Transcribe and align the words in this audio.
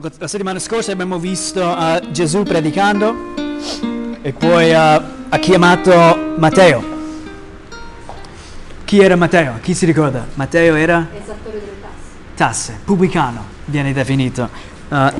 La 0.00 0.28
settimana 0.28 0.60
scorsa 0.60 0.92
abbiamo 0.92 1.18
visto 1.18 1.60
uh, 1.60 2.12
Gesù 2.12 2.44
predicando 2.44 3.34
e 4.22 4.32
poi 4.32 4.70
uh, 4.70 5.02
ha 5.28 5.38
chiamato 5.40 6.34
Matteo. 6.36 6.84
Chi 8.84 9.00
era 9.00 9.16
Matteo? 9.16 9.54
Chi 9.60 9.74
si 9.74 9.86
ricorda? 9.86 10.24
Matteo 10.34 10.76
era? 10.76 11.04
Esattore 11.12 11.58
delle 11.58 11.80
tasse. 11.80 12.34
Tasse, 12.36 12.80
pubblicano 12.84 13.42
viene 13.64 13.92
definito. 13.92 14.48
Uh, 14.88 15.10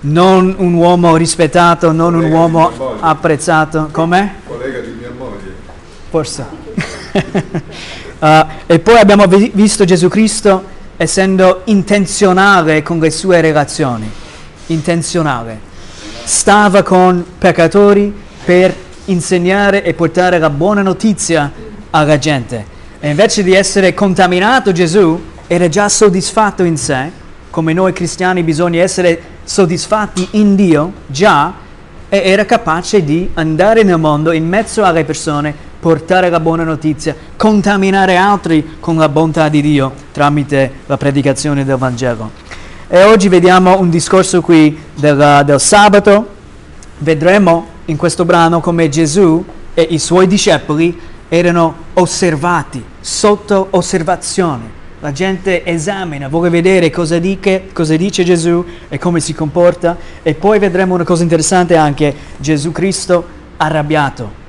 non 0.00 0.56
un 0.58 0.74
uomo 0.74 1.16
rispettato, 1.16 1.90
non 1.92 2.14
un 2.14 2.30
uomo 2.30 2.98
apprezzato. 3.00 3.88
Com'è? 3.90 4.30
Collega 4.46 4.80
di 4.80 4.90
mia 4.90 5.10
moglie. 5.16 5.54
Forse. 6.10 6.44
uh, 8.18 8.26
e 8.66 8.78
poi 8.78 8.98
abbiamo 8.98 9.26
vi- 9.26 9.52
visto 9.54 9.86
Gesù 9.86 10.08
Cristo 10.08 10.71
essendo 11.02 11.62
intenzionale 11.64 12.82
con 12.82 12.98
le 12.98 13.10
sue 13.10 13.40
relazioni. 13.40 14.10
Intenzionale. 14.66 15.60
Stava 16.24 16.82
con 16.82 17.24
peccatori 17.38 18.14
per 18.44 18.74
insegnare 19.06 19.82
e 19.82 19.94
portare 19.94 20.38
la 20.38 20.50
buona 20.50 20.82
notizia 20.82 21.50
alla 21.90 22.18
gente. 22.18 22.64
E 23.00 23.10
invece 23.10 23.42
di 23.42 23.52
essere 23.52 23.94
contaminato 23.94 24.72
Gesù 24.72 25.20
era 25.48 25.68
già 25.68 25.88
soddisfatto 25.88 26.62
in 26.62 26.76
sé, 26.76 27.10
come 27.50 27.72
noi 27.72 27.92
cristiani 27.92 28.42
bisogna 28.42 28.80
essere 28.80 29.20
soddisfatti 29.44 30.28
in 30.32 30.54
Dio 30.54 30.92
già, 31.06 31.52
e 32.08 32.22
era 32.24 32.44
capace 32.44 33.02
di 33.02 33.30
andare 33.34 33.82
nel 33.82 33.98
mondo 33.98 34.32
in 34.32 34.46
mezzo 34.46 34.84
alle 34.84 35.04
persone, 35.04 35.54
portare 35.82 36.30
la 36.30 36.38
buona 36.38 36.62
notizia, 36.62 37.16
contaminare 37.36 38.14
altri 38.14 38.76
con 38.78 38.96
la 38.96 39.08
bontà 39.08 39.48
di 39.48 39.60
Dio 39.60 39.92
tramite 40.12 40.70
la 40.86 40.96
predicazione 40.96 41.64
del 41.64 41.76
Vangelo. 41.76 42.30
E 42.86 43.02
oggi 43.02 43.28
vediamo 43.28 43.80
un 43.80 43.90
discorso 43.90 44.40
qui 44.42 44.78
del, 44.94 45.42
del 45.44 45.60
sabato, 45.60 46.28
vedremo 46.98 47.66
in 47.86 47.96
questo 47.96 48.24
brano 48.24 48.60
come 48.60 48.88
Gesù 48.88 49.44
e 49.74 49.82
i 49.90 49.98
suoi 49.98 50.28
discepoli 50.28 50.96
erano 51.28 51.74
osservati, 51.94 52.80
sotto 53.00 53.66
osservazione. 53.70 54.80
La 55.00 55.10
gente 55.10 55.64
esamina, 55.64 56.28
vuole 56.28 56.48
vedere 56.48 56.90
cosa 56.90 57.18
dice, 57.18 57.70
cosa 57.72 57.96
dice, 57.96 58.22
Gesù 58.22 58.64
e 58.88 58.98
come 58.98 59.18
si 59.18 59.34
comporta. 59.34 59.96
E 60.22 60.34
poi 60.34 60.60
vedremo 60.60 60.94
una 60.94 61.02
cosa 61.02 61.24
interessante 61.24 61.74
anche, 61.74 62.14
Gesù 62.36 62.70
Cristo 62.70 63.26
arrabbiato, 63.56 64.41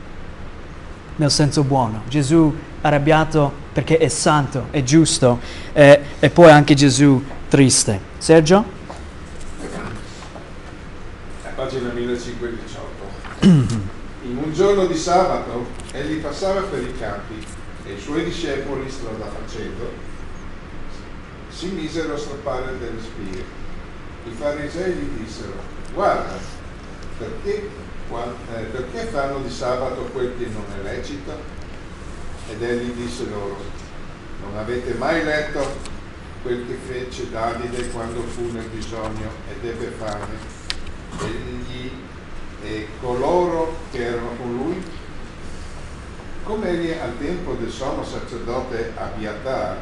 nel 1.23 1.31
senso 1.31 1.63
buono. 1.63 2.03
Gesù 2.09 2.53
arrabbiato 2.81 3.51
perché 3.71 3.97
è 3.97 4.09
santo, 4.09 4.67
è 4.71 4.83
giusto. 4.83 5.39
Eh, 5.71 6.01
e 6.19 6.29
poi 6.29 6.51
anche 6.51 6.75
Gesù 6.75 7.23
triste. 7.47 7.99
Sergio? 8.17 8.63
A 11.43 11.49
pagina 11.55 11.91
1518. 11.93 12.81
In 14.23 14.37
un 14.37 14.53
giorno 14.53 14.85
di 14.85 14.95
sabato 14.97 15.65
egli 15.91 16.19
passava 16.19 16.61
per 16.61 16.81
i 16.81 16.97
campi 16.97 17.45
e 17.85 17.93
i 17.93 17.99
suoi 17.99 18.25
discepoli, 18.25 18.89
strada 18.89 19.25
facendo, 19.25 19.91
si 21.49 21.67
misero 21.67 22.13
a 22.13 22.17
strappare 22.17 22.77
delle 22.79 23.01
spie. 23.01 23.43
I 24.25 24.31
farisei 24.37 24.93
gli 24.93 25.21
dissero, 25.21 25.53
guarda, 25.93 26.37
perché, 27.17 27.69
perché 28.71 29.05
fanno 29.05 29.39
di 29.39 29.49
sabato 29.49 30.03
quel 30.11 30.33
che 30.37 30.47
non 30.47 30.65
è 30.77 30.83
lecito? 30.83 31.31
Ed 32.49 32.61
egli 32.61 32.91
disse 32.91 33.25
loro, 33.29 33.57
non 34.43 34.57
avete 34.57 34.93
mai 34.95 35.23
letto 35.23 35.65
quel 36.41 36.65
che 36.67 36.77
fece 36.85 37.29
Davide 37.29 37.89
quando 37.89 38.21
fu 38.21 38.51
nel 38.51 38.67
bisogno 38.67 39.29
ed 39.49 39.65
ebbe 39.65 39.91
fame? 39.97 40.61
Egli 41.21 41.91
e 42.63 42.87
coloro 43.01 43.77
che 43.91 44.05
erano 44.05 44.35
con 44.37 44.55
lui? 44.55 44.83
Come 46.43 46.69
egli 46.69 46.91
al 46.91 47.17
tempo 47.17 47.53
del 47.53 47.71
sommo 47.71 48.03
sacerdote 48.03 48.91
Abiatar 48.95 49.77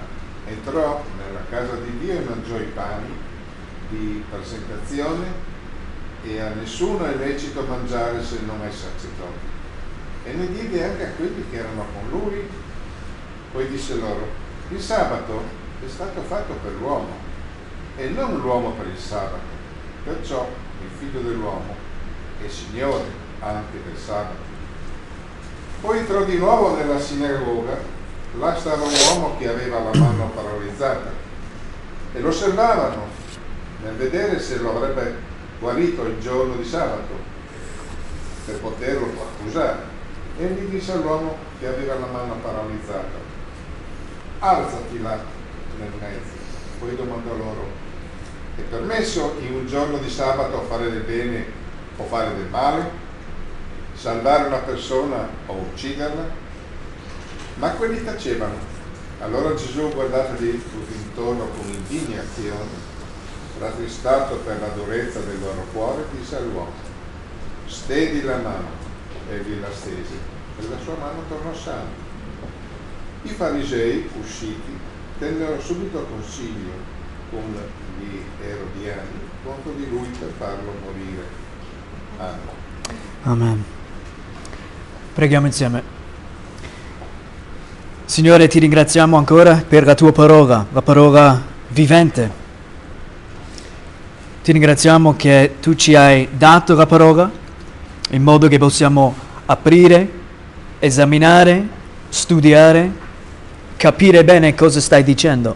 entrò 0.45 1.03
nella 1.17 1.43
casa 1.49 1.75
di 1.75 1.97
Dio 1.99 2.13
e 2.13 2.19
mangiò 2.19 2.57
i 2.57 2.71
pani 2.73 3.09
di 3.89 4.23
presentazione 4.29 5.50
e 6.23 6.39
a 6.39 6.49
nessuno 6.49 7.05
è 7.05 7.15
lecito 7.15 7.63
mangiare 7.63 8.23
se 8.23 8.39
non 8.45 8.61
ai 8.61 8.71
sacerdoti. 8.71 9.49
E 10.23 10.33
ne 10.33 10.51
diede 10.51 10.83
anche 10.83 11.05
a 11.05 11.11
quelli 11.11 11.43
che 11.49 11.57
erano 11.57 11.85
con 11.93 12.19
lui. 12.19 12.47
Poi 13.51 13.67
disse 13.67 13.95
loro, 13.95 14.27
il 14.69 14.79
sabato 14.79 15.41
è 15.83 15.89
stato 15.89 16.21
fatto 16.21 16.53
per 16.61 16.73
l'uomo 16.73 17.29
e 17.97 18.09
non 18.09 18.39
l'uomo 18.39 18.71
per 18.71 18.87
il 18.87 18.97
sabato. 18.97 19.59
Perciò 20.03 20.47
il 20.81 20.89
figlio 20.97 21.21
dell'uomo 21.21 21.75
è 22.43 22.47
Signore 22.47 23.05
anche 23.39 23.81
del 23.83 23.97
sabato. 23.97 24.49
Poi 25.81 25.97
entrò 25.97 26.23
di 26.23 26.37
nuovo 26.37 26.75
nella 26.75 26.99
sinagoga, 26.99 27.75
là 28.37 28.55
stava 28.55 28.83
un 28.83 28.93
uomo 29.09 29.37
che 29.37 29.49
aveva 29.49 29.79
la 29.79 29.99
mano 29.99 30.29
paralizzata 30.29 31.11
e 32.13 32.19
lo 32.19 32.29
osservavano 32.29 33.07
nel 33.83 33.95
vedere 33.95 34.39
se 34.39 34.57
lo 34.57 34.75
avrebbe 34.75 35.29
guarito 35.61 36.03
il 36.05 36.19
giorno 36.19 36.55
di 36.55 36.65
sabato 36.65 37.13
per 38.45 38.59
poterlo 38.59 39.07
accusare. 39.21 39.89
E 40.37 40.47
gli 40.47 40.69
disse 40.69 40.93
all'uomo 40.93 41.37
che 41.59 41.67
aveva 41.67 41.99
la 41.99 42.07
mano 42.07 42.35
paralizzata, 42.41 43.19
alzati 44.39 45.01
là 45.01 45.19
nel 45.77 45.91
mezzo. 45.99 46.39
Poi 46.79 46.95
domandò 46.95 47.35
loro, 47.35 47.67
è 48.55 48.61
permesso 48.61 49.35
in 49.39 49.53
un 49.53 49.67
giorno 49.67 49.97
di 49.97 50.09
sabato 50.09 50.61
fare 50.61 50.89
del 50.89 51.03
bene 51.03 51.45
o 51.97 52.03
fare 52.05 52.35
del 52.35 52.47
male? 52.47 52.89
Salvare 53.93 54.47
una 54.47 54.57
persona 54.57 55.29
o 55.45 55.53
ucciderla? 55.53 56.25
Ma 57.55 57.69
quelli 57.71 58.03
tacevano. 58.03 58.69
Allora 59.19 59.53
Gesù 59.53 59.93
guardateli 59.93 60.51
tutti 60.71 60.93
intorno 60.93 61.49
con 61.49 61.69
indignazione, 61.69 62.80
rattristato 63.61 64.37
per 64.37 64.59
la 64.59 64.69
durezza 64.69 65.19
del 65.19 65.39
loro 65.39 65.63
cuore, 65.71 66.05
disse 66.17 66.35
all'uomo, 66.35 66.73
stedi 67.67 68.23
la 68.23 68.37
mano. 68.37 68.79
Egli 69.29 69.61
la 69.61 69.71
stese 69.71 70.17
e 70.59 70.67
la 70.67 70.77
sua 70.83 70.95
mano 70.95 71.21
tornò 71.29 71.53
sana. 71.53 71.87
I 73.21 73.29
farisei, 73.29 74.09
usciti, 74.19 74.77
tennero 75.19 75.61
subito 75.61 76.05
consiglio 76.09 76.71
con 77.29 77.55
gli 77.99 78.17
erodiani 78.43 79.29
contro 79.43 79.71
di 79.73 79.87
lui 79.89 80.07
per 80.07 80.33
farlo 80.37 80.73
morire. 80.83 81.23
Amen. 82.17 82.39
Amen. 83.23 83.63
Preghiamo 85.13 85.45
insieme. 85.45 85.99
Signore, 88.05 88.47
ti 88.47 88.59
ringraziamo 88.59 89.15
ancora 89.15 89.63
per 89.65 89.85
la 89.85 89.95
tua 89.95 90.11
parola, 90.11 90.65
la 90.71 90.81
parola 90.81 91.41
vivente. 91.69 92.40
Ti 94.43 94.51
ringraziamo 94.53 95.15
che 95.15 95.57
tu 95.61 95.75
ci 95.75 95.93
hai 95.93 96.27
dato 96.31 96.73
la 96.73 96.87
parola 96.87 97.29
in 98.09 98.23
modo 98.23 98.47
che 98.47 98.57
possiamo 98.57 99.13
aprire, 99.45 100.09
esaminare, 100.79 101.67
studiare, 102.09 102.91
capire 103.77 104.23
bene 104.23 104.55
cosa 104.55 104.79
stai 104.79 105.03
dicendo. 105.03 105.55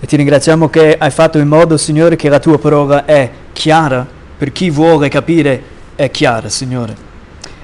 E 0.00 0.06
ti 0.06 0.16
ringraziamo 0.16 0.68
che 0.68 0.98
hai 0.98 1.10
fatto 1.10 1.38
in 1.38 1.48
modo, 1.48 1.78
Signore, 1.78 2.14
che 2.14 2.28
la 2.28 2.38
tua 2.38 2.58
parola 2.58 3.06
è 3.06 3.30
chiara 3.54 4.06
per 4.36 4.52
chi 4.52 4.68
vuole 4.68 5.08
capire, 5.08 5.62
è 5.94 6.10
chiara, 6.10 6.50
Signore. 6.50 6.94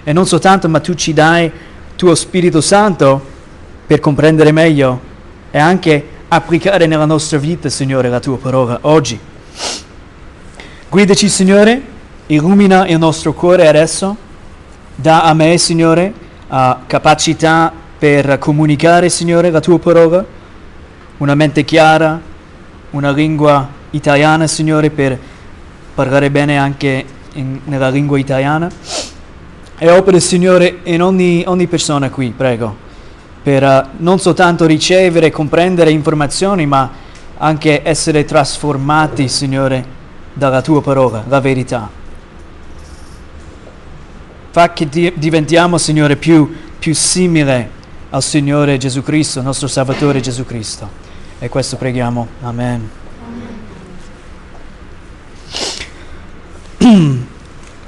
E 0.04 0.14
non 0.14 0.26
soltanto, 0.26 0.70
ma 0.70 0.80
tu 0.80 0.94
ci 0.94 1.12
dai 1.12 1.52
tuo 1.96 2.14
Spirito 2.14 2.62
Santo 2.62 3.22
per 3.86 4.00
comprendere 4.00 4.52
meglio 4.52 5.00
e 5.50 5.58
anche 5.58 6.02
applicare 6.28 6.86
nella 6.86 7.04
nostra 7.04 7.36
vita, 7.36 7.68
Signore, 7.68 8.08
la 8.08 8.20
tua 8.20 8.38
parola 8.38 8.78
oggi. 8.80 9.28
Guidaci, 10.90 11.28
Signore, 11.28 11.80
illumina 12.26 12.84
il 12.88 12.98
nostro 12.98 13.32
cuore 13.32 13.68
adesso, 13.68 14.16
dà 14.96 15.22
a 15.22 15.32
me, 15.34 15.56
Signore, 15.56 16.12
uh, 16.48 16.78
capacità 16.88 17.72
per 17.96 18.40
comunicare, 18.40 19.08
Signore, 19.08 19.52
la 19.52 19.60
tua 19.60 19.78
parola, 19.78 20.24
una 21.18 21.36
mente 21.36 21.64
chiara, 21.64 22.20
una 22.90 23.12
lingua 23.12 23.68
italiana, 23.90 24.48
Signore, 24.48 24.90
per 24.90 25.16
parlare 25.94 26.28
bene 26.28 26.58
anche 26.58 27.04
in- 27.34 27.60
nella 27.66 27.88
lingua 27.88 28.18
italiana. 28.18 28.68
E 29.78 29.90
opera, 29.92 30.18
Signore, 30.18 30.80
in 30.82 31.04
ogni, 31.04 31.44
ogni 31.46 31.68
persona 31.68 32.10
qui, 32.10 32.34
prego, 32.36 32.74
per 33.40 33.62
uh, 33.62 33.88
non 33.98 34.18
soltanto 34.18 34.66
ricevere 34.66 35.26
e 35.26 35.30
comprendere 35.30 35.92
informazioni, 35.92 36.66
ma 36.66 36.90
anche 37.38 37.82
essere 37.84 38.24
trasformati, 38.24 39.28
Signore, 39.28 39.98
dalla 40.40 40.62
tua 40.62 40.80
parola, 40.80 41.22
la 41.28 41.38
verità. 41.38 41.90
Fa 44.50 44.72
che 44.72 44.88
di- 44.88 45.12
diventiamo, 45.14 45.76
Signore, 45.76 46.16
più, 46.16 46.56
più 46.78 46.94
simile 46.94 47.70
al 48.08 48.22
Signore 48.22 48.78
Gesù 48.78 49.02
Cristo, 49.02 49.42
nostro 49.42 49.68
Salvatore 49.68 50.20
Gesù 50.20 50.46
Cristo. 50.46 50.88
E 51.38 51.50
questo 51.50 51.76
preghiamo. 51.76 52.26
Amen. 52.40 52.90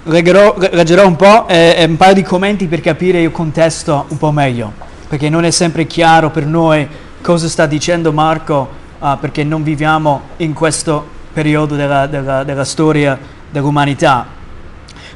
Leggerò, 0.05 0.57
leggerò, 0.59 1.07
un 1.07 1.17
po' 1.17 1.49
e, 1.49 1.75
e 1.79 1.85
un 1.85 1.97
paio 1.97 2.13
di 2.13 2.23
commenti 2.23 2.67
per 2.67 2.83
capire 2.83 3.23
il 3.23 3.31
contesto 3.31 4.05
un 4.09 4.19
po' 4.19 4.31
meglio, 4.31 4.73
perché 5.09 5.31
non 5.31 5.45
è 5.45 5.51
sempre 5.51 5.87
chiaro 5.87 6.31
per 6.31 6.45
noi 6.45 6.87
cosa 7.23 7.49
sta 7.49 7.65
dicendo 7.67 8.13
Marco, 8.13 8.69
uh, 8.99 9.17
perché 9.19 9.45
non 9.45 9.63
viviamo 9.63 10.23
in 10.39 10.53
questo 10.53 11.21
periodo 11.33 11.75
della, 11.75 12.07
della, 12.07 12.45
della 12.45 12.65
storia 12.65 13.19
dell'umanità. 13.51 14.27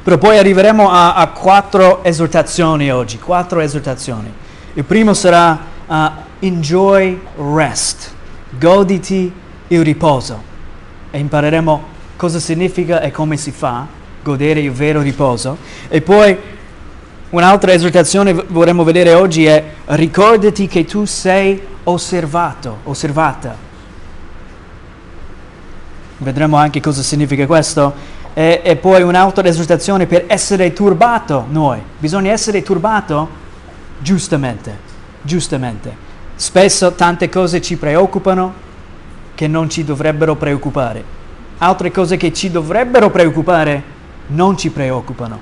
Però 0.03 0.17
poi 0.17 0.37
arriveremo 0.37 0.89
a, 0.89 1.15
a, 1.15 1.27
quattro 1.27 2.03
esortazioni 2.03 2.91
oggi, 2.91 3.19
quattro 3.19 3.59
esortazioni. 3.59 4.31
Il 4.73 4.83
primo 4.85 5.13
sarà 5.13 5.59
uh, 5.85 5.95
enjoy 6.39 7.19
rest, 7.35 8.11
goditi 8.57 9.31
il 9.67 9.83
riposo 9.83 10.41
e 11.11 11.19
impareremo 11.19 11.83
cosa 12.15 12.39
significa 12.39 13.01
e 13.01 13.11
come 13.11 13.37
si 13.37 13.51
fa 13.51 13.85
godere 14.23 14.59
il 14.61 14.71
vero 14.71 15.01
riposo. 15.01 15.57
E 15.87 16.01
poi 16.01 16.37
un'altra 17.29 17.73
esortazione 17.73 18.33
vorremmo 18.33 18.83
vedere 18.83 19.13
oggi 19.13 19.45
è 19.45 19.63
ricordati 19.87 20.67
che 20.67 20.85
tu 20.85 21.05
sei 21.05 21.61
osservato, 21.83 22.79
osservata. 22.83 23.66
Vedremo 26.19 26.57
anche 26.57 26.81
cosa 26.81 27.01
significa 27.01 27.45
questo. 27.45 27.93
E, 28.33 28.61
e 28.63 28.75
poi 28.75 29.01
un'altra 29.01 29.47
esortazione 29.47 30.05
per 30.05 30.25
essere 30.27 30.73
turbato 30.73 31.45
noi. 31.49 31.79
Bisogna 31.97 32.31
essere 32.31 32.61
turbato 32.63 33.27
giustamente, 33.99 34.77
giustamente. 35.21 36.05
Spesso 36.35 36.91
tante 36.93 37.29
cose 37.29 37.61
ci 37.61 37.77
preoccupano 37.77 38.65
che 39.33 39.47
non 39.47 39.69
ci 39.69 39.83
dovrebbero 39.83 40.35
preoccupare. 40.35 41.03
Altre 41.59 41.91
cose 41.91 42.17
che 42.17 42.31
ci 42.33 42.51
dovrebbero 42.51 43.09
preoccupare 43.09 43.83
non 44.27 44.57
ci 44.57 44.69
preoccupano. 44.69 45.39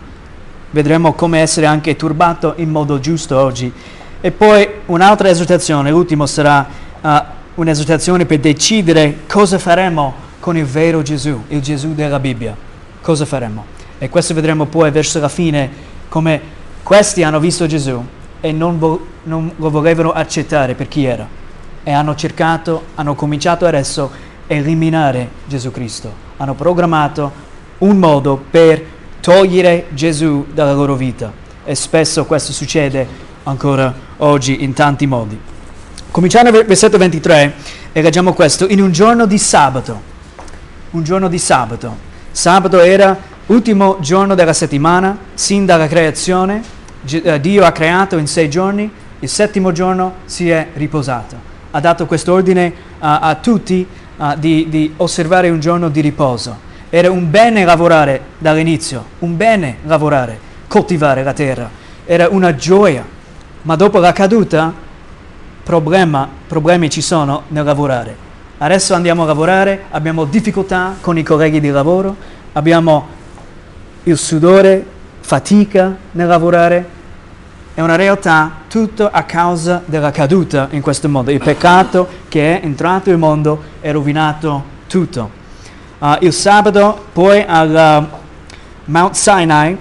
Vedremo 0.71 1.13
come 1.13 1.39
essere 1.39 1.65
anche 1.65 1.95
turbato 1.95 2.53
in 2.57 2.69
modo 2.69 2.99
giusto 2.99 3.37
oggi. 3.37 3.71
E 4.21 4.31
poi 4.31 4.67
un'altra 4.87 5.29
esortazione, 5.29 5.89
l'ultimo 5.89 6.25
sarà 6.25 6.67
uh, 7.01 7.09
un'esortazione 7.55 8.25
per 8.25 8.39
decidere 8.39 9.19
cosa 9.27 9.59
faremo 9.59 10.24
con 10.45 10.57
il 10.57 10.65
vero 10.65 11.01
Gesù, 11.01 11.41
il 11.47 11.59
Gesù 11.59 11.95
della 11.95 12.19
Bibbia. 12.19 12.55
Cosa 13.01 13.25
faremo? 13.25 13.65
E 13.97 14.09
questo 14.09 14.35
vedremo 14.35 14.67
poi 14.67 14.91
verso 14.91 15.19
la 15.19 15.27
fine 15.27 15.67
come 16.07 16.39
questi 16.83 17.23
hanno 17.23 17.39
visto 17.39 17.65
Gesù 17.65 17.99
e 18.41 18.51
non, 18.51 18.77
vo- 18.77 19.07
non 19.23 19.51
lo 19.55 19.71
volevano 19.71 20.11
accettare 20.11 20.75
per 20.75 20.87
chi 20.87 21.03
era. 21.03 21.27
E 21.81 21.91
hanno 21.91 22.13
cercato, 22.13 22.83
hanno 22.93 23.15
cominciato 23.15 23.65
adesso 23.65 24.11
a 24.47 24.53
eliminare 24.53 25.29
Gesù 25.47 25.71
Cristo. 25.71 26.13
Hanno 26.37 26.53
programmato 26.53 27.31
un 27.79 27.97
modo 27.97 28.39
per 28.47 28.85
togliere 29.21 29.87
Gesù 29.93 30.45
dalla 30.53 30.73
loro 30.73 30.93
vita 30.93 31.33
e 31.63 31.73
spesso 31.73 32.23
questo 32.25 32.51
succede 32.51 33.07
ancora 33.41 33.91
oggi 34.17 34.63
in 34.63 34.73
tanti 34.73 35.07
modi. 35.07 35.39
Cominciamo 36.11 36.51
dal 36.51 36.65
versetto 36.65 36.99
23 36.99 37.53
e 37.91 38.01
leggiamo 38.03 38.33
questo, 38.33 38.67
in 38.67 38.79
un 38.79 38.91
giorno 38.91 39.25
di 39.25 39.39
sabato, 39.39 40.13
un 40.95 41.03
giorno 41.03 41.27
di 41.27 41.37
sabato, 41.37 41.95
sabato 42.31 42.79
era 42.79 43.17
l'ultimo 43.45 43.97
giorno 43.99 44.35
della 44.35 44.53
settimana, 44.53 45.17
sin 45.33 45.65
dalla 45.65 45.87
creazione, 45.87 46.63
eh, 47.05 47.39
Dio 47.39 47.65
ha 47.65 47.71
creato 47.71 48.17
in 48.17 48.27
sei 48.27 48.49
giorni, 48.49 48.91
il 49.19 49.29
settimo 49.29 49.71
giorno 49.71 50.15
si 50.25 50.49
è 50.49 50.69
riposato, 50.73 51.35
ha 51.71 51.79
dato 51.79 52.05
quest'ordine 52.05 52.73
a, 52.99 53.19
a 53.19 53.35
tutti 53.35 53.87
uh, 54.17 54.35
di, 54.37 54.67
di 54.69 54.93
osservare 54.97 55.49
un 55.49 55.59
giorno 55.59 55.89
di 55.89 56.01
riposo 56.01 56.65
era 56.95 57.11
un 57.11 57.29
bene 57.29 57.65
lavorare 57.65 58.21
dall'inizio, 58.37 59.03
un 59.19 59.35
bene 59.35 59.79
lavorare, 59.83 60.39
coltivare 60.67 61.23
la 61.23 61.33
terra. 61.33 61.69
Era 62.05 62.29
una 62.29 62.55
gioia. 62.55 63.03
Ma 63.63 63.75
dopo 63.75 63.99
la 63.99 64.13
caduta, 64.13 64.71
problema, 65.61 66.29
problemi 66.47 66.89
ci 66.89 67.01
sono 67.01 67.43
nel 67.49 67.65
lavorare. 67.65 68.15
Adesso 68.57 68.93
andiamo 68.93 69.23
a 69.23 69.25
lavorare, 69.25 69.83
abbiamo 69.89 70.23
difficoltà 70.23 70.95
con 71.01 71.17
i 71.17 71.23
colleghi 71.23 71.59
di 71.59 71.69
lavoro, 71.69 72.15
abbiamo 72.53 73.07
il 74.03 74.17
sudore, 74.17 74.85
fatica 75.19 75.95
nel 76.11 76.27
lavorare. 76.27 76.93
È 77.73 77.81
una 77.81 77.97
realtà 77.97 78.59
tutto 78.69 79.09
a 79.11 79.23
causa 79.23 79.81
della 79.85 80.11
caduta 80.11 80.69
in 80.71 80.81
questo 80.81 81.09
mondo. 81.09 81.31
Il 81.31 81.43
peccato 81.43 82.07
che 82.29 82.61
è 82.61 82.65
entrato 82.65 83.09
nel 83.09 83.19
mondo 83.19 83.61
e 83.81 83.91
rovinato 83.91 84.63
tutto. 84.87 85.29
Uh, 85.97 86.15
il 86.21 86.31
sabato 86.31 87.05
poi 87.11 87.43
al 87.45 88.07
uh, 88.09 88.17
Mount 88.85 89.15
Sinai 89.15 89.77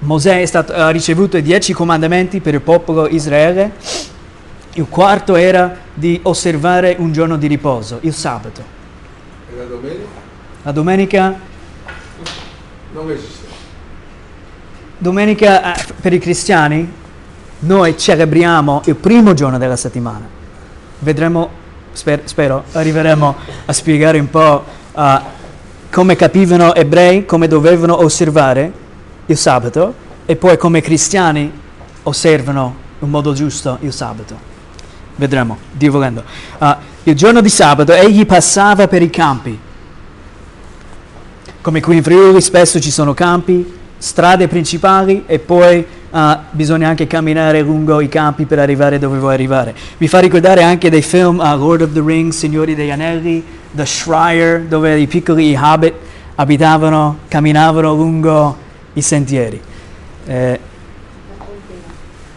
Mosè 0.00 0.44
ha 0.52 0.64
uh, 0.68 0.90
ricevuto 0.90 1.36
i 1.38 1.42
dieci 1.42 1.72
comandamenti 1.72 2.40
per 2.40 2.54
il 2.54 2.60
popolo 2.60 3.08
Israele. 3.08 3.72
Il 4.76 4.88
quarto 4.90 5.36
era 5.36 5.74
di 5.94 6.20
osservare 6.24 6.96
un 6.98 7.10
giorno 7.10 7.38
di 7.38 7.46
riposo, 7.46 7.96
il 8.02 8.12
sabato. 8.12 8.62
E 9.50 9.56
la 9.56 9.64
domenica? 9.64 10.04
La 10.64 10.72
domenica 10.72 11.34
non 12.92 13.10
esiste. 13.10 13.46
Domenica 14.98 15.74
eh, 15.74 15.94
per 15.98 16.12
i 16.12 16.18
cristiani 16.18 16.92
noi 17.60 17.96
celebriamo 17.96 18.82
il 18.84 18.96
primo 18.96 19.32
giorno 19.32 19.56
della 19.56 19.76
settimana. 19.76 20.28
Vedremo, 20.98 21.48
sper, 21.92 22.22
spero, 22.24 22.64
arriveremo 22.72 23.34
a 23.64 23.72
spiegare 23.72 24.18
un 24.18 24.28
po' 24.28 24.62
uh, 24.92 25.02
come 25.90 26.16
capivano 26.16 26.74
ebrei, 26.74 27.24
come 27.24 27.48
dovevano 27.48 28.02
osservare 28.02 28.70
il 29.24 29.36
sabato 29.38 29.94
e 30.26 30.36
poi 30.36 30.58
come 30.58 30.82
cristiani 30.82 31.50
osservano 32.02 32.76
in 32.98 33.08
modo 33.08 33.32
giusto 33.32 33.78
il 33.80 33.92
sabato. 33.94 34.55
Vedremo, 35.16 35.58
Dio 35.72 35.90
volendo. 35.90 36.22
Uh, 36.58 36.74
il 37.04 37.14
giorno 37.14 37.40
di 37.40 37.48
sabato 37.48 37.92
egli 37.92 38.26
passava 38.26 38.86
per 38.86 39.02
i 39.02 39.10
campi. 39.10 39.58
Come 41.60 41.80
qui 41.80 41.96
in 41.96 42.02
Friuli 42.02 42.40
spesso 42.40 42.78
ci 42.78 42.90
sono 42.90 43.14
campi, 43.14 43.74
strade 43.96 44.46
principali 44.46 45.24
e 45.26 45.38
poi 45.38 45.84
uh, 46.10 46.18
bisogna 46.50 46.88
anche 46.88 47.06
camminare 47.06 47.62
lungo 47.62 48.00
i 48.00 48.08
campi 48.08 48.44
per 48.44 48.58
arrivare 48.58 48.98
dove 48.98 49.18
vuoi 49.18 49.34
arrivare. 49.34 49.74
Mi 49.96 50.06
fa 50.06 50.20
ricordare 50.20 50.62
anche 50.62 50.90
dei 50.90 51.02
film 51.02 51.38
uh, 51.38 51.56
Lord 51.56 51.80
of 51.80 51.92
the 51.92 52.02
Rings, 52.04 52.36
Signori 52.36 52.74
degli 52.74 52.90
Anelli, 52.90 53.42
The 53.72 53.86
Shire, 53.86 54.66
dove 54.68 54.98
i 54.98 55.06
piccoli 55.06 55.56
hobbit 55.56 55.94
abitavano, 56.34 57.18
camminavano 57.28 57.94
lungo 57.94 58.56
i 58.92 59.02
sentieri. 59.02 59.60
Eh, 60.26 60.60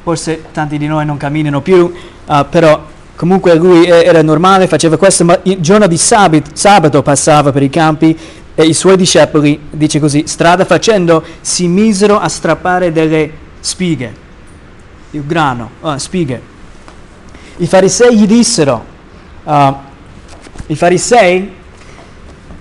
forse 0.04 0.44
tanti 0.52 0.78
di 0.78 0.88
noi 0.88 1.06
non 1.06 1.18
camminano 1.18 1.62
più, 1.62 1.94
uh, 2.30 2.46
però 2.50 2.86
comunque 3.16 3.56
lui 3.56 3.86
era 3.86 4.22
normale, 4.22 4.68
faceva 4.68 4.96
questo, 4.98 5.26
ma 5.26 5.38
il 5.44 5.60
giorno 5.60 5.88
di 5.88 5.98
sabato, 5.98 6.52
sabato 6.54 7.02
passava 7.02 7.52
per 7.52 7.64
i 7.64 7.70
campi 7.70 8.18
e 8.56 8.64
i 8.64 8.74
suoi 8.74 8.96
discepoli, 8.96 9.60
dice 9.70 10.00
così, 10.00 10.24
strada 10.26 10.64
facendo, 10.64 11.24
si 11.42 11.68
misero 11.68 12.20
a 12.20 12.30
strappare 12.30 12.92
delle 12.92 13.32
spighe, 13.60 14.14
il 15.12 15.26
grano, 15.26 15.72
uh, 15.82 15.98
spighe. 15.98 16.42
I 17.58 17.68
farisei 17.68 18.18
gli 18.18 18.26
dissero, 18.26 18.86
uh, 19.44 19.76
i 20.68 20.76
farisei 20.76 21.54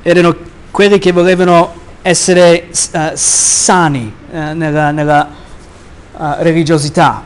erano 0.03 0.37
quelli 0.71 0.99
che 0.99 1.13
volevano 1.13 1.75
essere 2.03 2.69
uh, 2.71 2.99
sani 3.15 4.13
uh, 4.31 4.37
nella, 4.55 4.91
nella 4.91 5.29
religiosità, 6.39 7.23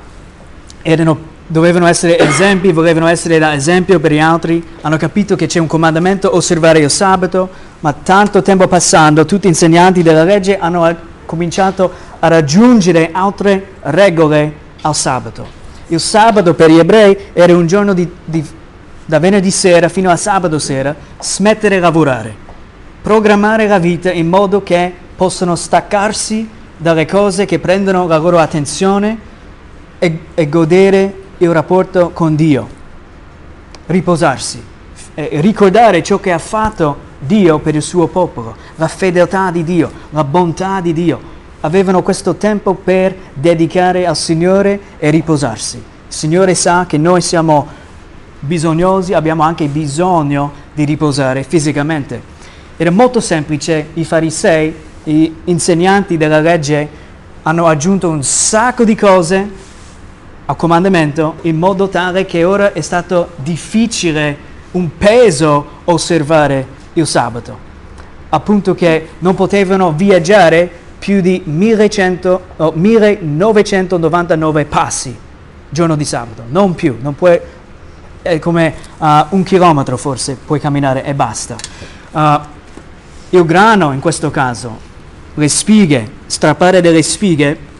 erano, 0.82 1.31
dovevano 1.52 1.86
essere 1.86 2.18
esempi, 2.18 2.72
volevano 2.72 3.06
essere 3.06 3.38
da 3.38 3.52
esempio 3.52 4.00
per 4.00 4.10
gli 4.10 4.18
altri, 4.18 4.64
hanno 4.80 4.96
capito 4.96 5.36
che 5.36 5.44
c'è 5.46 5.58
un 5.58 5.66
comandamento 5.66 6.34
osservare 6.34 6.78
il 6.78 6.90
sabato, 6.90 7.46
ma 7.80 7.92
tanto 7.92 8.40
tempo 8.40 8.66
passando 8.66 9.26
tutti 9.26 9.44
gli 9.44 9.50
insegnanti 9.50 10.02
della 10.02 10.24
legge 10.24 10.56
hanno 10.56 10.96
cominciato 11.26 11.92
a 12.20 12.28
raggiungere 12.28 13.10
altre 13.12 13.66
regole 13.82 14.52
al 14.80 14.94
sabato. 14.96 15.46
Il 15.88 16.00
sabato 16.00 16.54
per 16.54 16.70
gli 16.70 16.78
ebrei 16.78 17.18
era 17.34 17.54
un 17.54 17.66
giorno 17.66 17.92
di, 17.92 18.10
di 18.24 18.42
da 19.04 19.18
venerdì 19.18 19.50
sera 19.50 19.90
fino 19.90 20.10
a 20.10 20.16
sabato 20.16 20.58
sera, 20.58 20.94
smettere 21.20 21.74
di 21.74 21.80
lavorare, 21.82 22.34
programmare 23.02 23.66
la 23.66 23.78
vita 23.78 24.10
in 24.10 24.26
modo 24.26 24.62
che 24.62 24.90
possano 25.14 25.54
staccarsi 25.54 26.48
dalle 26.78 27.04
cose 27.04 27.44
che 27.44 27.58
prendono 27.58 28.06
la 28.06 28.16
loro 28.16 28.38
attenzione 28.38 29.18
e, 29.98 30.18
e 30.32 30.48
godere 30.48 31.21
il 31.44 31.52
rapporto 31.52 32.10
con 32.10 32.36
Dio, 32.36 32.68
riposarsi, 33.86 34.62
e 35.14 35.40
ricordare 35.40 36.02
ciò 36.02 36.18
che 36.18 36.32
ha 36.32 36.38
fatto 36.38 37.10
Dio 37.18 37.58
per 37.58 37.74
il 37.74 37.82
suo 37.82 38.06
popolo, 38.06 38.56
la 38.76 38.88
fedeltà 38.88 39.50
di 39.50 39.64
Dio, 39.64 39.90
la 40.10 40.24
bontà 40.24 40.80
di 40.80 40.92
Dio. 40.92 41.30
Avevano 41.60 42.02
questo 42.02 42.36
tempo 42.36 42.74
per 42.74 43.14
dedicare 43.34 44.06
al 44.06 44.16
Signore 44.16 44.80
e 44.98 45.10
riposarsi. 45.10 45.76
Il 45.76 45.82
Signore 46.08 46.54
sa 46.54 46.86
che 46.86 46.98
noi 46.98 47.20
siamo 47.20 47.68
bisognosi, 48.40 49.12
abbiamo 49.12 49.42
anche 49.42 49.66
bisogno 49.66 50.52
di 50.74 50.84
riposare 50.84 51.42
fisicamente. 51.42 52.30
Era 52.76 52.90
molto 52.90 53.20
semplice, 53.20 53.88
i 53.94 54.04
farisei 54.04 54.74
gli 55.04 55.32
insegnanti 55.44 56.16
della 56.16 56.40
legge 56.40 57.00
hanno 57.42 57.66
aggiunto 57.66 58.08
un 58.08 58.22
sacco 58.22 58.84
di 58.84 58.94
cose 58.94 59.70
al 60.44 60.56
comandamento 60.56 61.36
in 61.42 61.56
modo 61.56 61.88
tale 61.88 62.24
che 62.24 62.44
ora 62.44 62.72
è 62.72 62.80
stato 62.80 63.30
difficile, 63.36 64.50
un 64.72 64.96
peso 64.96 65.66
osservare 65.84 66.66
il 66.94 67.06
sabato, 67.06 67.56
appunto 68.30 68.74
che 68.74 69.08
non 69.18 69.34
potevano 69.34 69.92
viaggiare 69.92 70.70
più 70.98 71.20
di 71.20 71.42
1100, 71.44 72.42
oh, 72.56 72.72
1999 72.74 74.64
passi 74.66 75.16
giorno 75.68 75.96
di 75.96 76.04
sabato, 76.04 76.44
non 76.48 76.74
più, 76.74 76.98
non 77.00 77.14
puoi, 77.14 77.40
è 78.20 78.38
come 78.38 78.74
uh, 78.98 79.06
un 79.30 79.42
chilometro 79.42 79.96
forse 79.96 80.36
puoi 80.44 80.60
camminare 80.60 81.02
e 81.02 81.14
basta. 81.14 81.56
Uh, 82.10 82.40
il 83.30 83.44
grano 83.44 83.92
in 83.92 84.00
questo 84.00 84.30
caso, 84.30 84.78
le 85.34 85.48
spighe, 85.48 86.10
strappare 86.26 86.82
delle 86.82 87.02
spighe, 87.02 87.70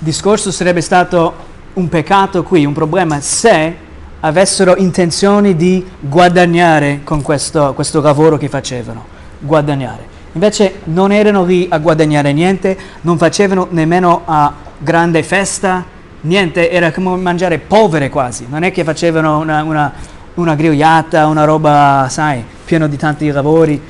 discorso 0.00 0.50
sarebbe 0.50 0.80
stato 0.80 1.34
un 1.74 1.88
peccato 1.88 2.42
qui, 2.42 2.64
un 2.64 2.72
problema 2.72 3.20
se 3.20 3.76
avessero 4.20 4.76
intenzioni 4.76 5.54
di 5.56 5.86
guadagnare 6.00 7.00
con 7.04 7.22
questo, 7.22 7.74
questo 7.74 8.00
lavoro 8.00 8.36
che 8.36 8.48
facevano, 8.48 9.04
guadagnare. 9.38 10.18
Invece 10.32 10.80
non 10.84 11.12
erano 11.12 11.44
lì 11.44 11.66
a 11.70 11.78
guadagnare 11.78 12.32
niente, 12.32 12.76
non 13.02 13.18
facevano 13.18 13.68
nemmeno 13.70 14.22
a 14.24 14.52
grande 14.78 15.22
festa, 15.22 15.84
niente, 16.22 16.70
era 16.70 16.92
come 16.92 17.16
mangiare 17.16 17.58
povere 17.58 18.08
quasi, 18.08 18.46
non 18.48 18.62
è 18.62 18.72
che 18.72 18.84
facevano 18.84 19.38
una, 19.38 19.62
una, 19.62 19.92
una 20.34 20.54
grigliata, 20.54 21.26
una 21.26 21.44
roba, 21.44 22.06
sai, 22.08 22.42
pieno 22.64 22.88
di 22.88 22.96
tanti 22.96 23.30
lavori, 23.30 23.80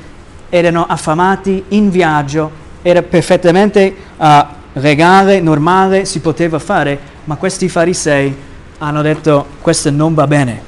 erano 0.49 0.85
affamati, 0.87 1.63
in 1.69 1.89
viaggio, 1.89 2.51
era 2.81 3.01
perfettamente 3.01 3.95
uh, 4.17 4.25
legale, 4.73 5.41
normale, 5.41 6.05
si 6.05 6.19
poteva 6.19 6.59
fare, 6.59 6.99
ma 7.25 7.35
questi 7.35 7.67
farisei 7.69 8.35
hanno 8.77 9.01
detto 9.01 9.45
questo 9.61 9.91
non 9.91 10.13
va 10.13 10.25
bene, 10.27 10.61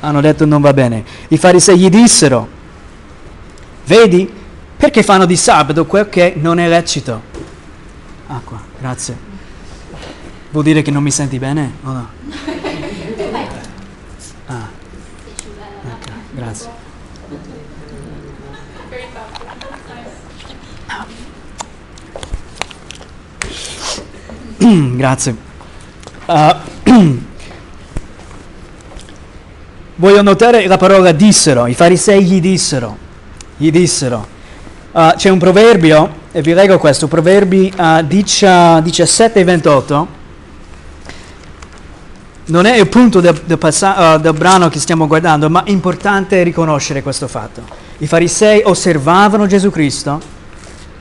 hanno 0.00 0.20
detto 0.20 0.44
non 0.44 0.60
va 0.60 0.72
bene. 0.72 1.04
I 1.28 1.38
farisei 1.38 1.78
gli 1.78 1.88
dissero, 1.88 2.48
vedi, 3.86 4.30
perché 4.76 5.02
fanno 5.02 5.24
di 5.24 5.36
sabato 5.36 5.86
quel 5.86 6.08
che 6.08 6.34
non 6.36 6.58
è 6.58 6.68
lecito? 6.68 7.22
Acqua, 8.26 8.60
grazie. 8.78 9.32
Vuol 10.50 10.64
dire 10.64 10.82
che 10.82 10.90
non 10.90 11.02
mi 11.02 11.10
senti 11.10 11.38
bene 11.38 11.72
o 11.82 11.92
no? 11.92 12.08
Ah, 14.46 14.68
ok, 15.82 16.08
grazie. 16.34 16.83
grazie. 24.96 25.36
Uh, 26.26 26.54
voglio 29.96 30.22
notare 30.22 30.66
la 30.66 30.76
parola 30.76 31.12
dissero, 31.12 31.66
i 31.66 31.74
farisei 31.74 32.24
gli 32.24 32.40
dissero, 32.40 32.96
gli 33.56 33.70
dissero, 33.70 34.32
Uh, 34.94 35.12
c'è 35.16 35.28
un 35.28 35.40
proverbio, 35.40 36.08
e 36.30 36.40
vi 36.40 36.54
leggo 36.54 36.78
questo, 36.78 37.08
Proverbi 37.08 37.72
uh, 37.76 38.00
17 38.04 39.40
e 39.40 39.42
28. 39.42 40.08
Non 42.44 42.66
è 42.66 42.76
il 42.76 42.86
punto 42.86 43.18
del, 43.18 43.42
del, 43.44 43.58
passa- 43.58 44.14
uh, 44.14 44.20
del 44.20 44.34
brano 44.34 44.68
che 44.68 44.78
stiamo 44.78 45.08
guardando, 45.08 45.50
ma 45.50 45.64
è 45.64 45.70
importante 45.70 46.40
riconoscere 46.44 47.02
questo 47.02 47.26
fatto. 47.26 47.62
I 47.98 48.06
farisei 48.06 48.62
osservavano 48.64 49.48
Gesù 49.48 49.72
Cristo, 49.72 50.20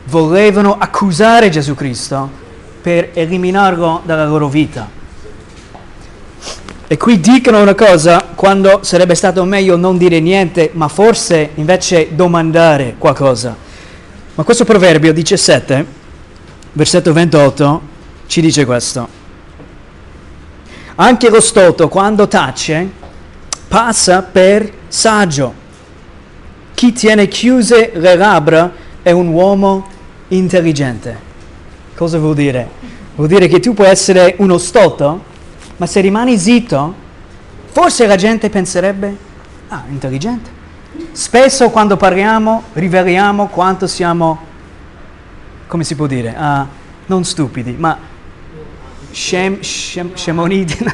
volevano 0.05 0.75
accusare 0.79 1.51
Gesù 1.51 1.75
Cristo 1.75 2.41
per 2.83 3.11
eliminarlo 3.13 4.01
dalla 4.03 4.25
loro 4.25 4.49
vita. 4.49 4.89
E 6.85 6.97
qui 6.97 7.21
dicono 7.21 7.61
una 7.61 7.75
cosa 7.75 8.23
quando 8.35 8.79
sarebbe 8.83 9.15
stato 9.15 9.45
meglio 9.45 9.77
non 9.77 9.97
dire 9.97 10.19
niente, 10.19 10.69
ma 10.73 10.89
forse 10.89 11.51
invece 11.55 12.09
domandare 12.13 12.95
qualcosa. 12.97 13.55
Ma 14.35 14.43
questo 14.43 14.65
proverbio 14.65 15.13
17, 15.13 15.85
versetto 16.73 17.13
28, 17.13 17.81
ci 18.27 18.41
dice 18.41 18.65
questo. 18.65 19.07
Anche 20.95 21.29
lo 21.29 21.39
stolto 21.39 21.87
quando 21.87 22.27
tace 22.27 22.87
passa 23.67 24.21
per 24.21 24.71
saggio. 24.89 25.53
Chi 26.73 26.91
tiene 26.91 27.29
chiuse 27.29 27.91
le 27.93 28.15
labbra 28.15 28.71
è 29.01 29.11
un 29.11 29.27
uomo 29.27 29.87
intelligente. 30.27 31.22
Cosa 32.03 32.19
vuol 32.19 32.35
dire? 32.35 32.67
Vuol 33.15 33.29
dire 33.29 33.47
che 33.47 33.61
tu 33.61 33.73
puoi 33.73 33.87
essere 33.87 34.35
uno 34.39 34.57
stolto, 34.57 35.23
ma 35.77 35.85
se 35.85 36.01
rimani 36.01 36.37
zitto, 36.37 36.93
forse 37.71 38.05
la 38.07 38.17
gente 38.17 38.49
penserebbe, 38.49 39.15
ah, 39.69 39.83
intelligente. 39.87 40.49
Spesso 41.13 41.69
quando 41.69 41.95
parliamo 41.95 42.63
riveliamo 42.73 43.47
quanto 43.47 43.87
siamo, 43.87 44.37
come 45.67 45.85
si 45.85 45.95
può 45.95 46.05
dire, 46.05 46.35
uh, 46.37 46.65
non 47.05 47.23
stupidi, 47.23 47.73
ma 47.77 47.97
scem, 49.11 49.61
scem, 49.61 50.13
scemoniti. 50.13 50.85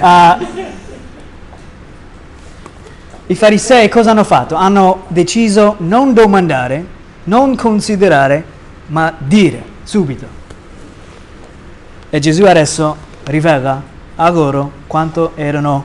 uh, 0.00 0.46
I 3.26 3.34
farisei 3.34 3.90
cosa 3.90 4.12
hanno 4.12 4.24
fatto? 4.24 4.54
Hanno 4.54 5.02
deciso 5.08 5.74
non 5.80 6.14
domandare, 6.14 6.86
non 7.24 7.54
considerare, 7.54 8.42
ma 8.86 9.12
dire 9.18 9.62
subito. 9.82 10.43
E 12.14 12.20
Gesù 12.20 12.44
adesso 12.44 12.96
rivela 13.24 13.82
a 14.14 14.30
loro 14.30 14.70
quanto 14.86 15.32
erano 15.34 15.84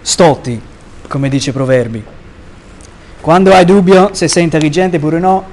stolti, 0.00 0.58
come 1.06 1.28
dice 1.28 1.52
Proverbi. 1.52 2.02
Quando 3.20 3.52
hai 3.52 3.66
dubbio 3.66 4.14
se 4.14 4.28
sei 4.28 4.44
intelligente 4.44 4.96
oppure 4.96 5.18
no, 5.18 5.44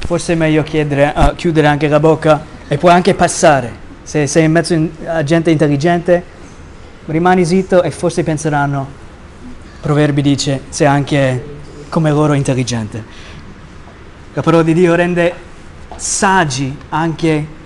forse 0.00 0.34
è 0.34 0.36
meglio 0.36 0.62
chiedere, 0.64 1.14
uh, 1.16 1.34
chiudere 1.34 1.66
anche 1.66 1.88
la 1.88 1.98
bocca 1.98 2.44
e 2.68 2.76
puoi 2.76 2.92
anche 2.92 3.14
passare. 3.14 3.72
Se 4.02 4.26
sei 4.26 4.44
in 4.44 4.52
mezzo 4.52 4.78
a 5.06 5.22
gente 5.22 5.50
intelligente, 5.50 6.22
rimani 7.06 7.46
zitto 7.46 7.82
e 7.82 7.90
forse 7.90 8.22
penseranno, 8.22 8.86
Proverbi 9.80 10.20
dice, 10.20 10.60
sei 10.68 10.86
anche 10.86 11.42
come 11.88 12.10
loro 12.10 12.34
intelligente. 12.34 13.02
La 14.34 14.42
parola 14.42 14.62
di 14.62 14.74
Dio 14.74 14.94
rende 14.94 15.32
saggi 15.96 16.76
anche 16.90 17.62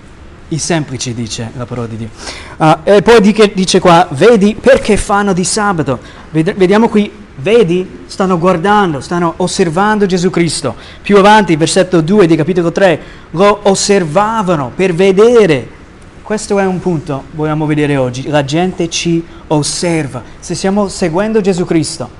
i 0.48 0.58
semplici, 0.58 1.14
dice 1.14 1.50
la 1.56 1.66
parola 1.66 1.86
di 1.86 1.96
Dio. 1.96 2.08
Uh, 2.56 2.78
e 2.84 3.02
poi 3.02 3.20
dice, 3.20 3.52
dice 3.54 3.80
qua, 3.80 4.06
vedi 4.12 4.56
perché 4.60 4.96
fanno 4.96 5.32
di 5.32 5.44
sabato. 5.44 5.98
Vediamo 6.30 6.88
qui 6.88 7.10
Vedi, 7.40 8.00
stanno 8.06 8.36
guardando, 8.36 9.00
stanno 9.00 9.34
osservando 9.36 10.06
Gesù 10.06 10.28
Cristo. 10.28 10.74
Più 11.00 11.16
avanti, 11.18 11.54
versetto 11.54 12.00
2 12.00 12.26
di 12.26 12.34
capitolo 12.34 12.72
3, 12.72 13.00
lo 13.30 13.60
osservavano 13.62 14.72
per 14.74 14.92
vedere. 14.92 15.76
Questo 16.20 16.58
è 16.58 16.66
un 16.66 16.80
punto, 16.80 17.24
vogliamo 17.30 17.64
vedere 17.64 17.96
oggi. 17.96 18.26
La 18.26 18.44
gente 18.44 18.88
ci 18.90 19.24
osserva. 19.46 20.22
Se 20.40 20.56
stiamo 20.56 20.88
seguendo 20.88 21.40
Gesù 21.40 21.64
Cristo, 21.64 22.10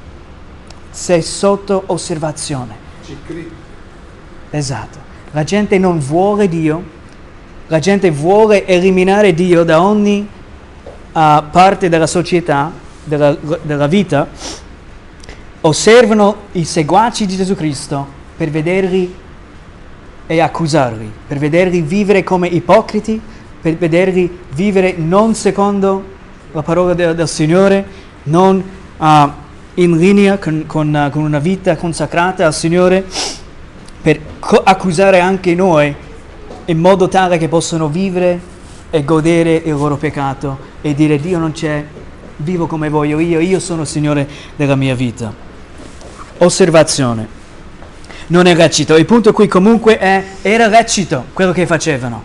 sei 0.91 1.23
sotto 1.23 1.83
osservazione. 1.87 2.77
Esatto. 4.51 4.99
La 5.33 5.43
gente 5.43 5.79
non 5.79 5.99
vuole 5.99 6.49
Dio, 6.49 6.83
la 7.69 7.79
gente 7.79 8.11
vuole 8.11 8.67
eliminare 8.67 9.35
Dio 9.35 9.63
da 9.63 9.83
ogni 9.83 10.21
uh, 10.21 11.21
parte 11.51 11.89
della 11.89 12.07
società, 12.07 12.73
della, 13.05 13.37
della 13.63 13.87
vita. 13.87 14.27
Osservano 15.61 16.37
i 16.53 16.65
seguaci 16.65 17.27
di 17.27 17.37
Gesù 17.37 17.55
Cristo 17.55 18.07
per 18.37 18.49
vederli 18.51 19.15
e 20.27 20.41
accusarli, 20.41 21.11
per 21.27 21.39
vederli 21.39 21.83
vivere 21.83 22.23
come 22.23 22.49
ipocriti, 22.49 23.21
per 23.61 23.77
vederli 23.77 24.39
vivere 24.55 24.95
non 24.97 25.35
secondo 25.35 26.17
la 26.53 26.63
parola 26.63 26.95
del, 26.95 27.15
del 27.15 27.29
Signore, 27.29 27.85
non 28.25 28.63
uh, 28.97 29.07
in 29.75 29.97
linea 29.97 30.39
con, 30.39 30.65
con, 30.67 30.95
uh, 30.95 31.11
con, 31.11 31.23
una 31.23 31.39
vita 31.39 31.77
consacrata 31.77 32.47
al 32.47 32.55
Signore, 32.55 33.05
per 34.01 34.21
co- 34.39 34.63
accusare 34.63 35.21
anche 35.21 35.55
noi 35.55 35.95
in 36.69 36.79
modo 36.79 37.09
tale 37.09 37.39
che 37.39 37.49
possano 37.49 37.89
vivere 37.89 38.41
e 38.91 39.05
godere 39.05 39.55
il 39.55 39.73
loro 39.73 39.97
peccato 39.97 40.59
e 40.81 40.95
dire 40.95 41.19
Dio 41.19 41.39
non 41.39 41.53
c'è, 41.53 41.85
vivo 42.37 42.67
come 42.67 42.89
voglio 42.89 43.19
io, 43.19 43.41
io 43.41 43.61
sono 43.61 43.83
il 43.83 43.87
Signore 43.87 44.29
della 44.57 44.77
mia 44.77 44.95
vita 44.95 45.47
osservazione. 46.39 47.37
Non 48.29 48.47
è 48.47 48.55
lecito. 48.55 48.97
Il 48.97 49.07
punto 49.07 49.33
qui 49.33 49.49
comunque 49.49 49.99
è, 49.99 50.23
era 50.43 50.67
lecito 50.69 51.25
quello 51.33 51.53
che 51.53 51.67
facevano. 51.67 52.23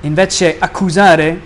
Invece 0.00 0.56
accusare, 0.58 1.40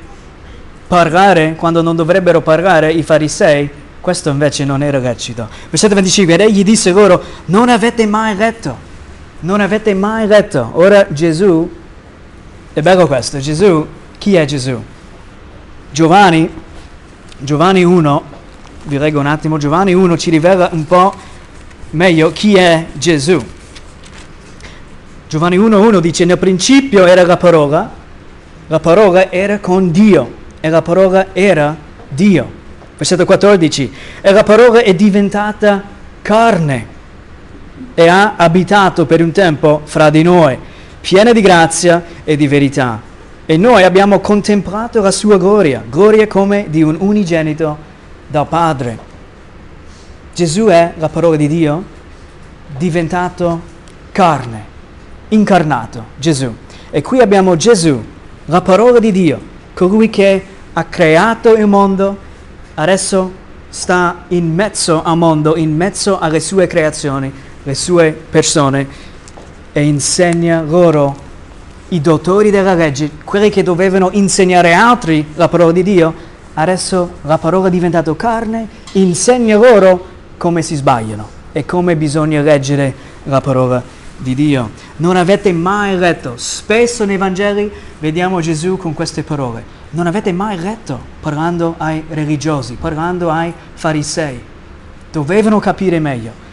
parlare 0.87 1.57
quando 1.57 1.83
non 1.83 1.97
dovrebbero 1.97 2.41
parlare 2.41 2.93
i 2.93 3.03
farisei, 3.03 3.69
questo 4.01 4.31
invece 4.31 4.65
non 4.65 4.83
era 4.83 4.99
lecito. 4.99 5.49
Versetto 5.69 5.95
25, 5.95 6.35
ed 6.35 6.41
egli 6.41 6.63
disse 6.63 6.93
loro, 6.93 7.23
non 7.47 7.69
avete 7.69 8.07
mai 8.07 8.37
letto 8.37 8.93
non 9.45 9.61
avete 9.61 9.95
mai 9.95 10.27
letto. 10.27 10.71
Ora 10.73 11.07
Gesù, 11.11 11.71
è 12.75 12.83
bello 12.83 13.07
questo, 13.07 13.39
Gesù, 13.39 13.87
chi 14.19 14.35
è 14.35 14.45
Gesù? 14.47 14.77
Giovanni, 15.93 16.51
Giovanni 17.39 17.85
1, 17.85 18.23
vi 18.87 18.99
leggo 18.99 19.21
un 19.21 19.27
attimo, 19.27 19.59
Giovanni 19.59 19.95
1 19.95 20.19
ci 20.19 20.31
rivela 20.31 20.69
un 20.73 20.85
po' 20.85 21.15
meglio 21.91 22.33
chi 22.33 22.57
è 22.57 22.87
Gesù. 22.95 23.41
Giovanni 25.29 25.57
1.1 25.57 26.01
dice 26.01 26.25
nel 26.25 26.37
principio 26.39 27.07
era 27.07 27.25
la 27.25 27.37
parola, 27.37 27.89
la 28.67 28.81
parola 28.81 29.31
era 29.31 29.61
con 29.61 29.93
Dio 29.93 30.35
e 30.59 30.69
la 30.69 30.83
parola 30.83 31.29
era 31.33 31.77
Dio. 32.09 32.51
Versetto 32.97 33.25
14, 33.25 33.93
e 34.21 34.33
la 34.33 34.43
parola 34.43 34.81
è 34.81 34.93
diventata 34.95 35.81
carne 36.23 36.87
e 37.95 38.09
ha 38.09 38.35
abitato 38.37 39.07
per 39.07 39.23
un 39.23 39.31
tempo 39.31 39.83
fra 39.85 40.11
di 40.11 40.23
noi, 40.23 40.59
piena 41.05 41.35
di 41.35 41.43
grazia 41.43 42.03
e 42.25 42.35
di 42.35 42.49
verità. 42.49 42.99
E 43.45 43.59
noi 43.59 43.83
abbiamo 43.83 44.21
contemplato 44.21 45.03
la 45.03 45.11
sua 45.11 45.37
gloria, 45.37 45.85
gloria 45.87 46.27
come 46.27 46.69
di 46.71 46.83
un 46.83 46.97
unigenito 46.99 47.77
dal 48.27 48.49
Padre. 48.49 48.99
Gesù 50.35 50.65
è 50.65 50.95
la 50.97 51.11
parola 51.11 51.37
di 51.37 51.47
Dio 51.47 51.85
diventato 52.79 53.61
carne, 54.13 54.65
incarnato, 55.29 56.05
Gesù. 56.17 56.51
E 56.91 57.03
qui 57.03 57.21
abbiamo 57.21 57.55
Gesù, 57.55 58.03
la 58.47 58.63
parola 58.63 58.99
di 58.99 59.13
Dio, 59.13 59.39
colui 59.75 60.09
che 60.09 60.43
ha 60.73 60.85
creato 60.85 61.53
il 61.53 61.67
mondo, 61.67 62.17
adesso 62.77 63.31
sta 63.69 64.25
in 64.29 64.55
mezzo 64.55 65.03
al 65.03 65.19
mondo, 65.19 65.55
in 65.55 65.77
mezzo 65.77 66.19
alle 66.19 66.41
sue 66.41 66.67
creazioni, 66.67 67.31
le 67.63 67.75
sue 67.75 68.19
persone 68.31 69.04
e 69.75 69.83
insegna 69.83 70.63
loro, 70.63 71.15
i 71.89 72.01
dottori 72.01 72.51
della 72.51 72.73
legge, 72.73 73.11
quelli 73.25 73.51
che 73.51 73.63
dovevano 73.63 74.09
insegnare 74.13 74.73
altri 74.73 75.27
la 75.35 75.49
parola 75.49 75.73
di 75.73 75.83
Dio, 75.83 76.15
adesso 76.55 77.17
la 77.23 77.37
parola 77.37 77.69
è 77.69 77.71
diventata 77.71 78.17
carne, 78.17 78.67
insegna 78.93 79.59
loro 79.59 80.07
come 80.39 80.63
si 80.63 80.77
sbagliano 80.77 81.29
e 81.53 81.67
come 81.67 81.97
bisogna 81.97 82.41
leggere 82.41 82.95
la 83.25 83.43
parola 83.43 83.83
di 84.17 84.35
Dio. 84.35 84.71
Non 84.97 85.17
avete 85.17 85.53
mai 85.53 85.99
letto, 85.99 86.35
spesso 86.37 87.05
nei 87.05 87.19
Vangeli 87.19 87.71
vediamo 87.99 88.41
Gesù 88.41 88.79
con 88.79 88.95
queste 88.95 89.23
parole 89.23 89.75
non 89.95 90.09
avete 90.09 90.33
mai 90.33 90.59
letto 90.59 90.99
parlando 91.21 91.77
ai 91.79 92.05
religiosi, 92.09 92.75
parlando 92.75 93.31
ai 93.31 93.53
farisei. 93.75 94.43
Dovevano 95.11 95.61
capire 95.61 96.01
meglio. 96.01 96.44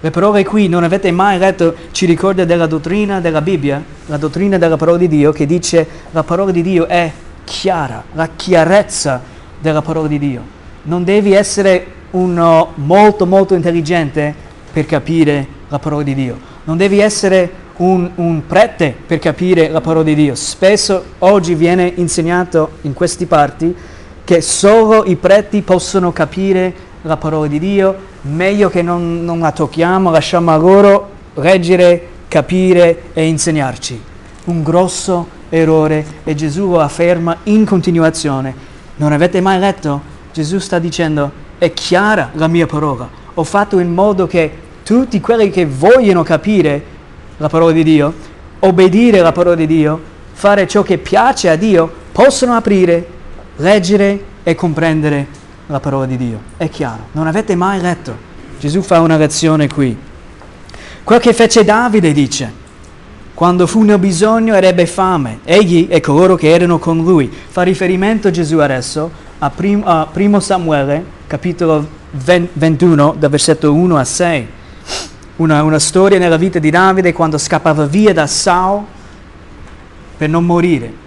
Le 0.00 0.10
parole 0.10 0.44
qui 0.44 0.68
non 0.68 0.84
avete 0.84 1.10
mai 1.10 1.38
letto, 1.38 1.74
ci 1.90 2.04
ricorda 2.04 2.44
della 2.44 2.66
dottrina 2.66 3.20
della 3.20 3.40
Bibbia, 3.40 3.82
la 4.06 4.18
dottrina 4.18 4.58
della 4.58 4.76
parola 4.76 4.98
di 4.98 5.08
Dio 5.08 5.32
che 5.32 5.46
dice 5.46 5.86
la 6.10 6.22
parola 6.22 6.50
di 6.50 6.60
Dio 6.60 6.86
è 6.86 7.10
chiara, 7.44 8.04
la 8.12 8.28
chiarezza 8.36 9.22
della 9.58 9.80
parola 9.80 10.06
di 10.06 10.18
Dio. 10.18 10.42
Non 10.82 11.02
devi 11.02 11.32
essere 11.32 11.86
uno 12.10 12.72
molto 12.74 13.24
molto 13.24 13.54
intelligente 13.54 14.34
per 14.70 14.84
capire 14.84 15.46
la 15.68 15.78
parola 15.78 16.02
di 16.02 16.14
Dio. 16.14 16.38
Non 16.64 16.76
devi 16.76 16.98
essere 16.98 17.50
un, 17.76 18.10
un, 18.16 18.46
prete 18.46 18.94
per 19.06 19.18
capire 19.18 19.68
la 19.68 19.80
parola 19.80 20.04
di 20.04 20.14
Dio. 20.14 20.34
Spesso 20.34 21.04
oggi 21.20 21.54
viene 21.54 21.90
insegnato 21.96 22.72
in 22.82 22.92
questi 22.92 23.26
parti 23.26 23.74
che 24.24 24.40
solo 24.40 25.04
i 25.04 25.16
preti 25.16 25.62
possono 25.62 26.12
capire 26.12 26.74
la 27.02 27.16
parola 27.16 27.46
di 27.46 27.58
Dio, 27.58 28.14
meglio 28.26 28.68
che 28.68 28.82
non, 28.82 29.24
non 29.24 29.38
la 29.38 29.52
tocchiamo, 29.52 30.10
lasciamo 30.10 30.50
a 30.50 30.56
loro 30.56 31.10
leggere, 31.34 32.08
capire 32.28 33.04
e 33.12 33.26
insegnarci. 33.26 34.02
Un 34.44 34.62
grosso 34.62 35.28
errore 35.48 36.04
e 36.24 36.34
Gesù 36.34 36.70
lo 36.70 36.80
afferma 36.80 37.38
in 37.44 37.64
continuazione. 37.64 38.54
Non 38.96 39.12
avete 39.12 39.40
mai 39.40 39.58
letto? 39.58 40.14
Gesù 40.32 40.58
sta 40.58 40.78
dicendo, 40.78 41.30
è 41.58 41.72
chiara 41.72 42.30
la 42.34 42.48
mia 42.48 42.66
parola. 42.66 43.08
Ho 43.34 43.44
fatto 43.44 43.78
in 43.78 43.92
modo 43.92 44.26
che 44.26 44.50
tutti 44.82 45.20
quelli 45.20 45.50
che 45.50 45.66
vogliono 45.66 46.22
capire 46.22 46.94
la 47.36 47.48
parola 47.48 47.72
di 47.72 47.82
Dio, 47.82 48.12
obbedire 48.60 49.20
alla 49.20 49.32
parola 49.32 49.56
di 49.56 49.66
Dio, 49.66 50.00
fare 50.32 50.66
ciò 50.66 50.82
che 50.82 50.98
piace 50.98 51.48
a 51.48 51.56
Dio, 51.56 51.90
possono 52.12 52.54
aprire, 52.54 53.06
leggere 53.56 54.24
e 54.42 54.54
comprendere 54.54 55.44
la 55.66 55.80
parola 55.80 56.06
di 56.06 56.16
Dio. 56.16 56.40
È 56.56 56.68
chiaro, 56.68 57.08
non 57.12 57.26
avete 57.26 57.54
mai 57.54 57.80
letto. 57.80 58.16
Gesù 58.58 58.82
fa 58.82 59.00
una 59.00 59.16
lezione 59.16 59.68
qui. 59.68 59.96
Quel 61.04 61.20
che 61.20 61.32
fece 61.32 61.64
Davide 61.64 62.12
dice, 62.12 62.64
quando 63.34 63.66
fu 63.66 63.82
nel 63.82 63.98
bisogno 63.98 64.54
ebbe 64.54 64.86
fame, 64.86 65.40
egli 65.44 65.86
e 65.90 66.00
coloro 66.00 66.36
che 66.36 66.50
erano 66.50 66.78
con 66.78 67.02
lui. 67.02 67.30
Fa 67.48 67.62
riferimento 67.62 68.30
Gesù 68.30 68.58
adesso 68.58 69.10
a, 69.38 69.50
prim- 69.50 70.08
1 70.12 70.40
Samuele, 70.40 71.04
capitolo 71.26 71.86
21, 72.10 73.14
dal 73.18 73.30
versetto 73.30 73.72
1 73.74 73.96
a 73.96 74.04
6 74.04 74.48
una, 75.36 75.62
una 75.62 75.78
storia 75.78 76.18
nella 76.18 76.36
vita 76.36 76.58
di 76.58 76.70
Davide 76.70 77.12
quando 77.12 77.36
scappava 77.36 77.84
via 77.86 78.12
da 78.12 78.26
Saul 78.26 78.84
per 80.16 80.28
non 80.28 80.44
morire. 80.44 81.04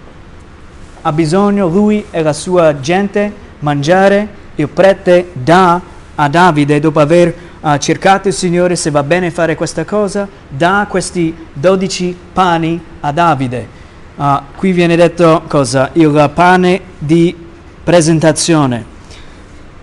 Ha 1.02 1.12
bisogno 1.12 1.68
lui 1.68 2.06
e 2.12 2.22
la 2.22 2.34
sua 2.34 2.80
gente 2.80 3.34
mangiare, 3.60 4.28
il 4.60 4.68
prete 4.68 5.30
dà 5.32 5.80
a 6.16 6.28
Davide 6.28 6.82
dopo 6.82 7.00
aver 7.00 7.34
uh, 7.62 7.78
cercato 7.78 8.28
il 8.28 8.34
Signore 8.34 8.76
se 8.76 8.92
va 8.92 9.04
bene 9.04 9.32
fare 9.32 9.56
questa 9.56 9.86
cosa, 9.86 10.28
dà 10.50 10.86
questi 10.90 11.34
dodici 11.54 12.16
pani 12.34 12.82
a 13.00 13.12
Davide. 13.14 13.78
Uh, 14.18 14.40
qui 14.58 14.74
viene 14.74 14.98
detto 14.98 15.44
cosa? 15.48 15.92
Il 15.94 16.30
pane 16.34 16.82
di 16.98 17.34
presentazione. 17.82 18.98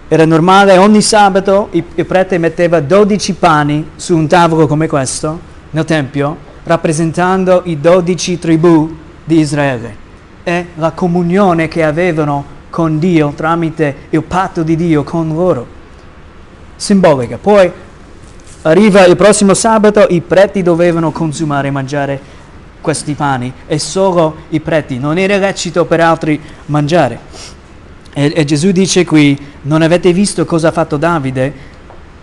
Era 0.09 0.27
normale, 0.27 0.77
ogni 0.77 1.01
sabato 1.01 1.69
il, 1.71 1.83
il 1.95 2.05
prete 2.05 2.37
metteva 2.37 2.81
12 2.81 3.33
pani 3.33 3.91
su 3.97 4.15
un 4.15 4.27
tavolo 4.27 4.67
come 4.67 4.87
questo 4.87 5.41
nel 5.71 5.87
Tempio, 5.87 6.37
rappresentando 6.65 7.63
i 7.65 7.81
12 7.81 8.39
tribù 8.39 8.95
di 9.25 9.39
Israele 9.39 10.05
e 10.43 10.67
la 10.75 10.91
comunione 10.91 11.67
che 11.67 11.83
avevano 11.83 12.56
con 12.77 12.99
Dio 12.99 13.33
tramite 13.35 13.97
il 14.11 14.23
patto 14.23 14.63
di 14.63 14.77
Dio 14.77 15.03
con 15.03 15.29
loro. 15.29 15.67
Simbolica. 16.77 17.39
Poi 17.39 17.73
arriva 18.61 19.07
il 19.07 19.17
prossimo 19.17 19.55
sabato, 19.55 20.05
i 20.11 20.21
preti 20.21 20.61
dovevano 20.63 21.11
consumare 21.11 21.69
e 21.69 21.71
mangiare 21.71 22.21
questi 22.83 23.15
pani 23.15 23.51
e 23.67 23.79
solo 23.79 24.37
i 24.51 24.61
preti, 24.61 24.99
non 24.99 25.17
era 25.17 25.39
lecito 25.39 25.87
per 25.87 26.01
altri 26.01 26.39
mangiare. 26.67 27.19
E, 28.13 28.33
e 28.37 28.45
Gesù 28.45 28.73
dice 28.73 29.07
qui, 29.07 29.39
non 29.63 29.81
avete 29.81 30.13
visto 30.13 30.45
cosa 30.45 30.69
ha 30.69 30.73
fatto 30.73 30.99
Davide? 30.99 31.55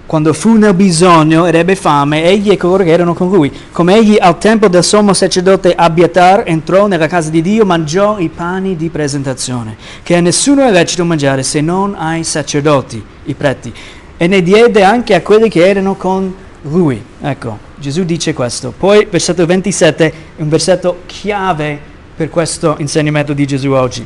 Quando 0.05 0.33
fu 0.33 0.57
nel 0.57 0.73
bisogno 0.73 1.45
ed 1.45 1.55
ebbe 1.55 1.75
fame, 1.75 2.25
egli 2.25 2.51
e 2.51 2.57
coloro 2.57 2.83
che 2.83 2.91
erano 2.91 3.13
con 3.13 3.29
lui, 3.29 3.51
come 3.71 3.95
egli 3.95 4.17
al 4.19 4.37
tempo 4.37 4.67
del 4.67 4.83
sommo 4.83 5.13
sacerdote 5.13 5.73
Abiatar 5.73 6.43
entrò 6.45 6.87
nella 6.87 7.07
casa 7.07 7.29
di 7.29 7.41
Dio, 7.41 7.65
mangiò 7.65 8.19
i 8.19 8.29
pani 8.29 8.75
di 8.75 8.89
presentazione, 8.89 9.77
che 10.03 10.15
a 10.17 10.19
nessuno 10.19 10.63
è 10.65 10.71
lecito 10.71 11.05
mangiare 11.05 11.41
se 11.41 11.61
non 11.61 11.95
ai 11.97 12.23
sacerdoti, 12.23 13.03
i 13.23 13.33
preti, 13.33 13.73
e 14.17 14.27
ne 14.27 14.41
diede 14.41 14.83
anche 14.83 15.15
a 15.15 15.21
quelli 15.21 15.49
che 15.49 15.67
erano 15.67 15.95
con 15.95 16.35
lui. 16.63 17.01
Ecco, 17.21 17.57
Gesù 17.75 18.03
dice 18.03 18.33
questo. 18.33 18.73
Poi, 18.77 19.07
versetto 19.09 19.45
27, 19.45 20.13
è 20.35 20.41
un 20.41 20.49
versetto 20.49 21.01
chiave 21.05 21.79
per 22.15 22.29
questo 22.29 22.75
insegnamento 22.79 23.33
di 23.33 23.47
Gesù 23.47 23.71
oggi. 23.71 24.05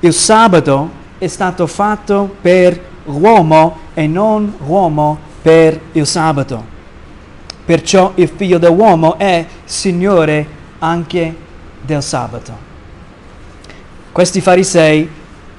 Il 0.00 0.12
sabato 0.12 0.90
è 1.18 1.26
stato 1.26 1.66
fatto 1.66 2.36
per 2.40 2.80
l'uomo 3.08 3.78
e 3.94 4.06
non 4.06 4.54
l'uomo 4.64 5.18
per 5.42 5.80
il 5.92 6.06
sabato. 6.06 6.76
Perciò 7.64 8.12
il 8.14 8.30
figlio 8.34 8.58
dell'uomo 8.58 9.18
è 9.18 9.44
Signore 9.64 10.46
anche 10.78 11.36
del 11.82 12.02
sabato. 12.02 12.66
Questi 14.12 14.40
farisei 14.40 15.08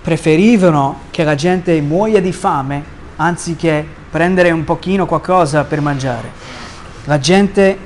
preferivano 0.01 1.01
che 1.11 1.23
la 1.23 1.35
gente 1.35 1.79
muoia 1.81 2.21
di 2.21 2.31
fame 2.31 2.97
anziché 3.17 3.85
prendere 4.09 4.51
un 4.51 4.63
pochino 4.63 5.05
qualcosa 5.05 5.63
per 5.63 5.81
mangiare. 5.81 6.31
La 7.05 7.19
gente 7.19 7.77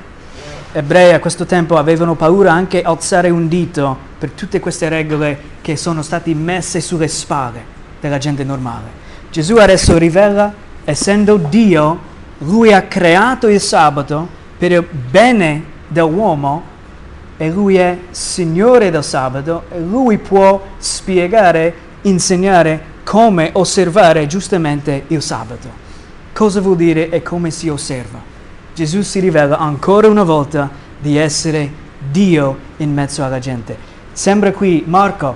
ebrei 0.72 1.12
a 1.12 1.20
questo 1.20 1.44
tempo 1.44 1.76
avevano 1.76 2.14
paura 2.14 2.52
anche 2.52 2.82
alzare 2.82 3.30
un 3.30 3.46
dito 3.46 3.96
per 4.18 4.30
tutte 4.30 4.58
queste 4.58 4.88
regole 4.88 5.52
che 5.60 5.76
sono 5.76 6.02
state 6.02 6.34
messe 6.34 6.80
sulle 6.80 7.08
spalle 7.08 7.62
della 8.00 8.18
gente 8.18 8.42
normale. 8.42 9.03
Gesù 9.34 9.56
adesso 9.56 9.98
rivela, 9.98 10.54
essendo 10.84 11.36
Dio, 11.36 11.98
lui 12.38 12.72
ha 12.72 12.82
creato 12.82 13.48
il 13.48 13.60
sabato 13.60 14.28
per 14.56 14.70
il 14.70 14.86
bene 15.10 15.64
dell'uomo 15.88 16.62
e 17.36 17.50
lui 17.50 17.74
è 17.74 17.98
Signore 18.12 18.92
del 18.92 19.02
sabato 19.02 19.64
e 19.72 19.80
lui 19.80 20.18
può 20.18 20.62
spiegare, 20.78 21.74
insegnare 22.02 22.80
come 23.02 23.50
osservare 23.54 24.28
giustamente 24.28 25.02
il 25.08 25.20
sabato. 25.20 25.68
Cosa 26.32 26.60
vuol 26.60 26.76
dire 26.76 27.10
e 27.10 27.20
come 27.20 27.50
si 27.50 27.68
osserva? 27.68 28.20
Gesù 28.72 29.02
si 29.02 29.18
rivela 29.18 29.58
ancora 29.58 30.06
una 30.06 30.22
volta 30.22 30.70
di 30.96 31.16
essere 31.16 31.68
Dio 32.08 32.56
in 32.76 32.94
mezzo 32.94 33.24
alla 33.24 33.40
gente. 33.40 33.76
Sembra 34.12 34.52
qui 34.52 34.84
Marco, 34.86 35.34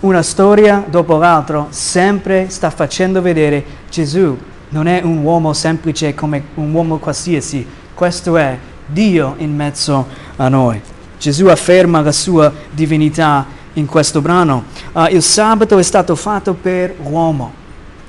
una 0.00 0.22
storia 0.22 0.84
dopo 0.88 1.16
l'altra, 1.16 1.66
sempre 1.70 2.48
sta 2.50 2.70
facendo 2.70 3.22
vedere 3.22 3.64
Gesù 3.90 4.36
non 4.68 4.88
è 4.88 5.00
un 5.02 5.18
uomo 5.18 5.52
semplice 5.52 6.14
come 6.14 6.42
un 6.54 6.72
uomo 6.72 6.98
qualsiasi, 6.98 7.66
questo 7.94 8.36
è 8.36 8.58
Dio 8.84 9.34
in 9.38 9.54
mezzo 9.54 10.06
a 10.36 10.48
noi. 10.48 10.80
Gesù 11.18 11.46
afferma 11.46 12.00
la 12.00 12.12
sua 12.12 12.52
divinità 12.70 13.46
in 13.74 13.86
questo 13.86 14.20
brano. 14.20 14.64
Uh, 14.92 15.06
il 15.10 15.22
sabato 15.22 15.78
è 15.78 15.82
stato 15.82 16.14
fatto 16.14 16.54
per 16.54 16.94
l'uomo, 17.02 17.52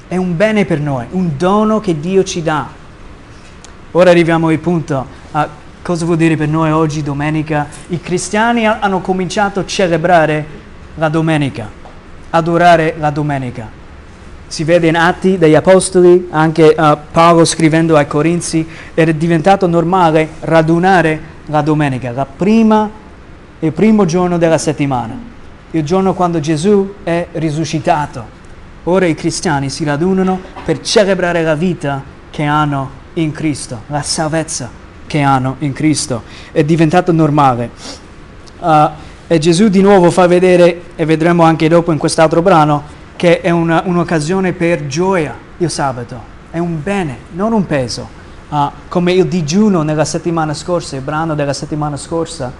è 0.07 0.17
un 0.17 0.35
bene 0.35 0.65
per 0.65 0.79
noi, 0.79 1.05
un 1.11 1.31
dono 1.37 1.79
che 1.79 1.99
Dio 1.99 2.23
ci 2.23 2.41
dà. 2.41 2.67
Ora 3.91 4.09
arriviamo 4.09 4.47
al 4.47 4.57
punto, 4.57 5.05
uh, 5.31 5.39
cosa 5.81 6.05
vuol 6.05 6.17
dire 6.17 6.35
per 6.35 6.49
noi 6.49 6.71
oggi 6.71 7.03
domenica? 7.03 7.67
I 7.87 8.01
cristiani 8.01 8.65
hanno 8.65 8.99
cominciato 8.99 9.59
a 9.61 9.65
celebrare 9.65 10.56
la 10.97 11.09
domenica, 11.09 11.69
adorare 12.31 12.95
la 12.97 13.09
domenica. 13.09 13.69
Si 14.47 14.63
vede 14.63 14.87
in 14.87 14.95
Atti 14.95 15.37
degli 15.37 15.55
Apostoli, 15.55 16.27
anche 16.31 16.75
uh, 16.77 16.97
Paolo 17.11 17.45
scrivendo 17.45 17.95
ai 17.95 18.07
Corinzi, 18.07 18.65
era 18.93 19.11
diventato 19.11 19.67
normale 19.67 20.29
radunare 20.41 21.35
la 21.47 21.61
domenica, 21.61 22.11
la 22.11 22.25
prima, 22.25 22.89
il 23.59 23.71
primo 23.71 24.05
giorno 24.05 24.37
della 24.37 24.57
settimana, 24.57 25.17
il 25.71 25.83
giorno 25.83 26.13
quando 26.13 26.39
Gesù 26.39 26.95
è 27.03 27.27
risuscitato. 27.33 28.35
Ora 28.83 29.05
i 29.05 29.15
cristiani 29.15 29.69
si 29.69 29.83
radunano 29.83 30.39
per 30.63 30.79
celebrare 30.79 31.43
la 31.43 31.55
vita 31.55 32.01
che 32.29 32.43
hanno 32.43 32.89
in 33.15 33.31
Cristo, 33.33 33.81
la 33.87 34.01
salvezza 34.01 34.69
che 35.05 35.21
hanno 35.21 35.57
in 35.59 35.73
Cristo. 35.73 36.23
È 36.51 36.63
diventato 36.63 37.11
normale. 37.11 37.69
Uh, 38.59 38.89
e 39.27 39.37
Gesù 39.39 39.67
di 39.67 39.81
nuovo 39.81 40.09
fa 40.09 40.25
vedere, 40.25 40.81
e 40.95 41.05
vedremo 41.05 41.43
anche 41.43 41.67
dopo 41.67 41.91
in 41.91 41.97
quest'altro 41.97 42.41
brano, 42.41 42.83
che 43.17 43.41
è 43.41 43.49
una, 43.49 43.83
un'occasione 43.85 44.53
per 44.53 44.87
gioia 44.87 45.35
il 45.57 45.69
sabato, 45.69 46.19
è 46.49 46.59
un 46.59 46.81
bene, 46.81 47.17
non 47.33 47.51
un 47.51 47.65
peso. 47.65 48.15
Uh, 48.49 48.69
come 48.87 49.11
il 49.11 49.25
digiuno 49.25 49.81
nella 49.81 50.05
settimana 50.05 50.53
scorsa, 50.53 50.95
il 50.95 51.01
brano 51.01 51.35
della 51.35 51.51
settimana 51.51 51.97
scorsa, 51.97 52.53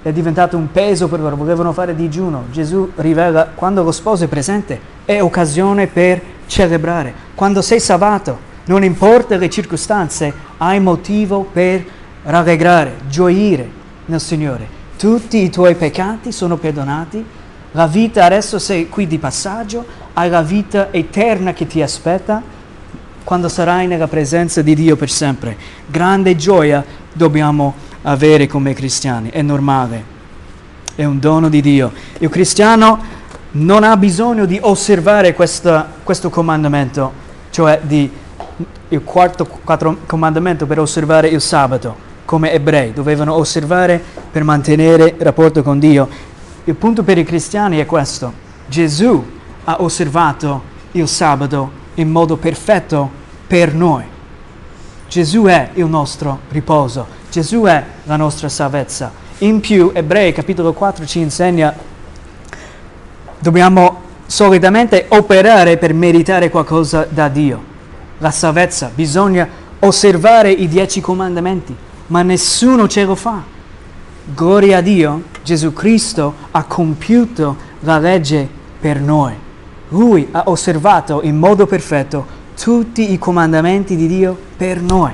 è 0.00 0.10
diventato 0.10 0.56
un 0.56 0.70
peso 0.72 1.08
per 1.08 1.20
loro, 1.20 1.36
volevano 1.36 1.74
fare 1.74 1.94
digiuno. 1.94 2.44
Gesù 2.50 2.90
rivela, 2.96 3.50
quando 3.54 3.82
lo 3.82 3.92
sposo 3.92 4.24
è 4.24 4.28
presente, 4.28 4.80
è 5.04 5.20
occasione 5.20 5.86
per 5.88 6.22
celebrare. 6.46 7.12
Quando 7.34 7.60
sei 7.60 7.80
salvato, 7.80 8.38
non 8.66 8.82
importa 8.82 9.36
le 9.36 9.50
circostanze, 9.50 10.32
hai 10.56 10.80
motivo 10.80 11.46
per 11.52 11.84
rallegrare, 12.22 12.94
gioire 13.08 13.68
nel 14.06 14.20
Signore. 14.20 14.77
Tutti 14.98 15.44
i 15.44 15.48
tuoi 15.48 15.76
peccati 15.76 16.32
sono 16.32 16.56
perdonati. 16.56 17.24
La 17.70 17.86
vita 17.86 18.24
adesso 18.24 18.58
sei 18.58 18.88
qui 18.88 19.06
di 19.06 19.18
passaggio, 19.18 19.86
hai 20.14 20.28
la 20.28 20.42
vita 20.42 20.88
eterna 20.90 21.52
che 21.52 21.68
ti 21.68 21.80
aspetta 21.80 22.42
quando 23.22 23.48
sarai 23.48 23.86
nella 23.86 24.08
presenza 24.08 24.60
di 24.60 24.74
Dio 24.74 24.96
per 24.96 25.08
sempre. 25.08 25.56
Grande 25.86 26.34
gioia 26.34 26.84
dobbiamo 27.12 27.74
avere 28.02 28.48
come 28.48 28.74
cristiani, 28.74 29.30
è 29.30 29.40
normale, 29.40 30.02
è 30.96 31.04
un 31.04 31.20
dono 31.20 31.48
di 31.48 31.60
Dio. 31.60 31.92
Il 32.18 32.28
cristiano 32.28 32.98
non 33.52 33.84
ha 33.84 33.96
bisogno 33.96 34.46
di 34.46 34.58
osservare 34.60 35.32
questa, 35.32 35.88
questo 36.02 36.28
comandamento, 36.28 37.12
cioè 37.50 37.78
di, 37.84 38.10
il 38.88 39.04
quarto 39.04 39.46
comandamento 40.06 40.66
per 40.66 40.80
osservare 40.80 41.28
il 41.28 41.40
sabato, 41.40 41.94
come 42.24 42.50
ebrei. 42.50 42.92
Dovevano 42.92 43.34
osservare 43.34 44.17
per 44.30 44.44
mantenere 44.44 45.14
rapporto 45.18 45.62
con 45.62 45.78
Dio. 45.78 46.08
Il 46.64 46.74
punto 46.74 47.02
per 47.02 47.18
i 47.18 47.24
cristiani 47.24 47.78
è 47.78 47.86
questo. 47.86 48.32
Gesù 48.66 49.24
ha 49.64 49.76
osservato 49.80 50.62
il 50.92 51.08
sabato 51.08 51.70
in 51.94 52.10
modo 52.10 52.36
perfetto 52.36 53.10
per 53.46 53.74
noi. 53.74 54.04
Gesù 55.08 55.44
è 55.44 55.70
il 55.74 55.86
nostro 55.86 56.40
riposo, 56.50 57.06
Gesù 57.30 57.62
è 57.62 57.82
la 58.04 58.16
nostra 58.16 58.48
salvezza. 58.48 59.10
In 59.38 59.60
più, 59.60 59.90
Ebrei 59.94 60.32
capitolo 60.32 60.72
4 60.72 61.06
ci 61.06 61.20
insegna, 61.20 61.74
dobbiamo 63.38 64.02
solitamente 64.26 65.06
operare 65.08 65.78
per 65.78 65.94
meritare 65.94 66.50
qualcosa 66.50 67.06
da 67.08 67.28
Dio. 67.28 67.76
La 68.18 68.30
salvezza, 68.30 68.90
bisogna 68.94 69.48
osservare 69.78 70.50
i 70.50 70.68
dieci 70.68 71.00
comandamenti, 71.00 71.74
ma 72.08 72.22
nessuno 72.22 72.86
ce 72.88 73.04
lo 73.04 73.14
fa. 73.14 73.56
Gloria 74.34 74.78
a 74.78 74.80
Dio, 74.82 75.22
Gesù 75.42 75.72
Cristo 75.72 76.34
ha 76.50 76.64
compiuto 76.64 77.56
la 77.80 77.98
legge 77.98 78.46
per 78.78 79.00
noi. 79.00 79.32
Lui 79.88 80.28
ha 80.32 80.42
osservato 80.46 81.22
in 81.22 81.38
modo 81.38 81.66
perfetto 81.66 82.26
tutti 82.60 83.10
i 83.10 83.18
comandamenti 83.18 83.96
di 83.96 84.06
Dio 84.06 84.36
per 84.54 84.82
noi. 84.82 85.12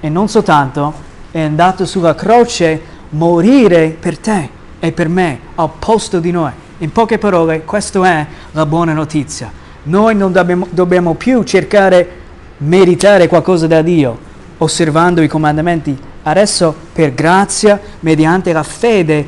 E 0.00 0.08
non 0.08 0.28
soltanto 0.28 0.94
è 1.30 1.42
andato 1.42 1.84
sulla 1.84 2.14
croce 2.14 2.80
morire 3.10 3.94
per 4.00 4.16
te 4.16 4.48
e 4.80 4.92
per 4.92 5.10
me 5.10 5.40
al 5.56 5.70
posto 5.78 6.18
di 6.18 6.30
noi. 6.30 6.52
In 6.78 6.90
poche 6.90 7.18
parole, 7.18 7.64
questa 7.64 8.02
è 8.06 8.26
la 8.52 8.64
buona 8.64 8.94
notizia. 8.94 9.52
Noi 9.82 10.14
non 10.14 10.32
dobbiamo, 10.32 10.66
dobbiamo 10.70 11.12
più 11.12 11.42
cercare 11.42 12.10
meritare 12.58 13.28
qualcosa 13.28 13.66
da 13.66 13.82
Dio 13.82 14.26
osservando 14.58 15.20
i 15.20 15.28
comandamenti 15.28 15.96
Adesso 16.28 16.74
per 16.92 17.14
grazia, 17.14 17.80
mediante 18.00 18.52
la 18.52 18.62
fede, 18.62 19.26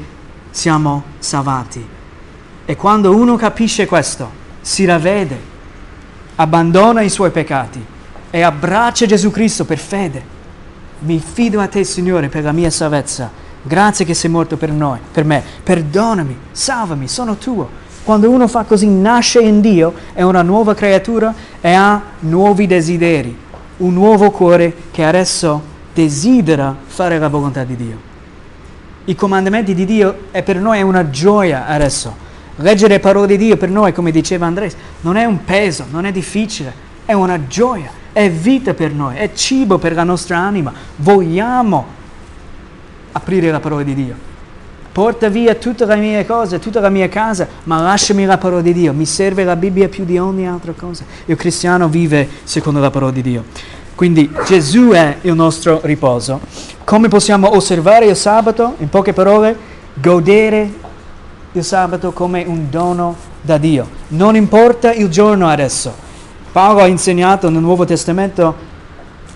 siamo 0.51 1.05
salvati. 1.19 1.87
E 2.67 2.77
quando 2.77 3.17
uno 3.17 3.37
capisce 3.37 3.87
questo, 3.87 4.31
si 4.61 4.85
ravvede, 4.85 5.41
abbandona 6.37 7.01
i 7.01 7.09
suoi 7.09 7.31
peccati 7.31 7.83
e 8.29 8.43
abbraccia 8.43 9.07
Gesù 9.07 9.31
Cristo 9.31 9.65
per 9.65 9.79
fede. 9.79 10.39
Mi 11.01 11.19
fido 11.19 11.59
a 11.61 11.69
te, 11.69 11.85
Signore, 11.85 12.29
per 12.29 12.45
la 12.45 12.53
mia 12.53 12.69
salvezza. 12.69 13.31
Grazie 13.63 14.05
che 14.05 14.13
sei 14.13 14.29
morto 14.29 14.59
per 14.59 14.71
noi, 14.71 14.99
per 15.11 15.25
me. 15.25 15.43
Perdonami, 15.63 16.37
salvami, 16.53 17.09
sono 17.09 17.37
tuo. 17.37 17.67
Quando 18.05 18.29
uno 18.29 18.47
fa 18.47 18.65
così, 18.65 18.87
nasce 18.87 19.41
in 19.41 19.63
Dio, 19.63 19.95
è 20.13 20.21
una 20.21 20.43
nuova 20.43 20.75
creatura 20.75 21.35
e 21.63 21.73
ha 21.73 22.03
nuovi 22.21 22.67
desideri, 22.67 23.35
un 23.79 23.95
nuovo 23.95 24.31
cuore 24.31 24.75
che 24.91 25.03
adesso 25.03 25.71
desidera 26.01 26.75
fare 26.87 27.19
la 27.19 27.29
volontà 27.29 27.65
di 27.65 27.77
Dio. 27.77 28.09
I 29.05 29.15
comandamenti 29.15 29.75
di 29.75 29.85
Dio 29.85 30.29
è 30.31 30.43
per 30.43 30.57
noi 30.57 30.81
una 30.83 31.11
gioia 31.11 31.67
adesso. 31.67 32.29
Leggere 32.57 32.95
le 32.95 33.01
parole 33.01 33.27
di 33.27 33.37
Dio 33.37 33.57
per 33.57 33.71
noi, 33.71 33.93
come 33.93 34.11
diceva 34.11 34.47
Andrea, 34.47 34.71
non 35.03 35.17
è 35.17 35.25
un 35.25 35.45
peso, 35.45 35.87
non 35.91 36.05
è 36.05 36.13
difficile, 36.13 36.73
è 37.05 37.13
una 37.13 37.47
gioia, 37.47 37.91
è 38.13 38.31
vita 38.31 38.75
per 38.75 38.93
noi, 38.93 39.17
è 39.17 39.33
cibo 39.33 39.79
per 39.79 39.95
la 39.95 40.05
nostra 40.05 40.39
anima. 40.39 40.73
Vogliamo 40.97 41.87
aprire 43.13 43.51
la 43.51 43.61
parola 43.61 43.83
di 43.83 43.95
Dio. 43.95 44.29
Porta 44.93 45.29
via 45.29 45.55
tutte 45.55 45.87
le 45.87 45.97
mie 45.97 46.27
cose, 46.27 46.59
tutta 46.59 46.81
la 46.81 46.91
mia 46.91 47.09
casa, 47.09 47.47
ma 47.65 47.81
lasciami 47.81 48.25
la 48.25 48.39
parola 48.39 48.61
di 48.61 48.73
Dio. 48.73 48.93
Mi 48.93 49.07
serve 49.07 49.45
la 49.45 49.57
Bibbia 49.57 49.89
più 49.89 50.05
di 50.05 50.19
ogni 50.19 50.47
altra 50.47 50.73
cosa. 50.73 51.05
Il 51.27 51.37
cristiano 51.37 51.89
vive 51.89 52.29
secondo 52.45 52.81
la 52.81 52.91
parola 52.91 53.13
di 53.13 53.23
Dio. 53.23 53.45
Quindi 54.01 54.33
Gesù 54.47 54.93
è 54.93 55.19
il 55.21 55.35
nostro 55.35 55.81
riposo. 55.83 56.41
Come 56.85 57.09
possiamo 57.09 57.55
osservare 57.55 58.07
il 58.07 58.17
sabato? 58.17 58.77
In 58.79 58.89
poche 58.89 59.13
parole, 59.13 59.55
godere 59.93 60.73
il 61.53 61.63
sabato 61.63 62.11
come 62.11 62.43
un 62.47 62.71
dono 62.71 63.15
da 63.43 63.59
Dio. 63.59 63.87
Non 64.09 64.37
importa 64.37 64.91
il 64.91 65.11
giorno 65.11 65.49
adesso. 65.49 65.93
Paolo 66.51 66.81
ha 66.81 66.87
insegnato 66.87 67.51
nel 67.51 67.61
Nuovo 67.61 67.85
Testamento, 67.85 68.55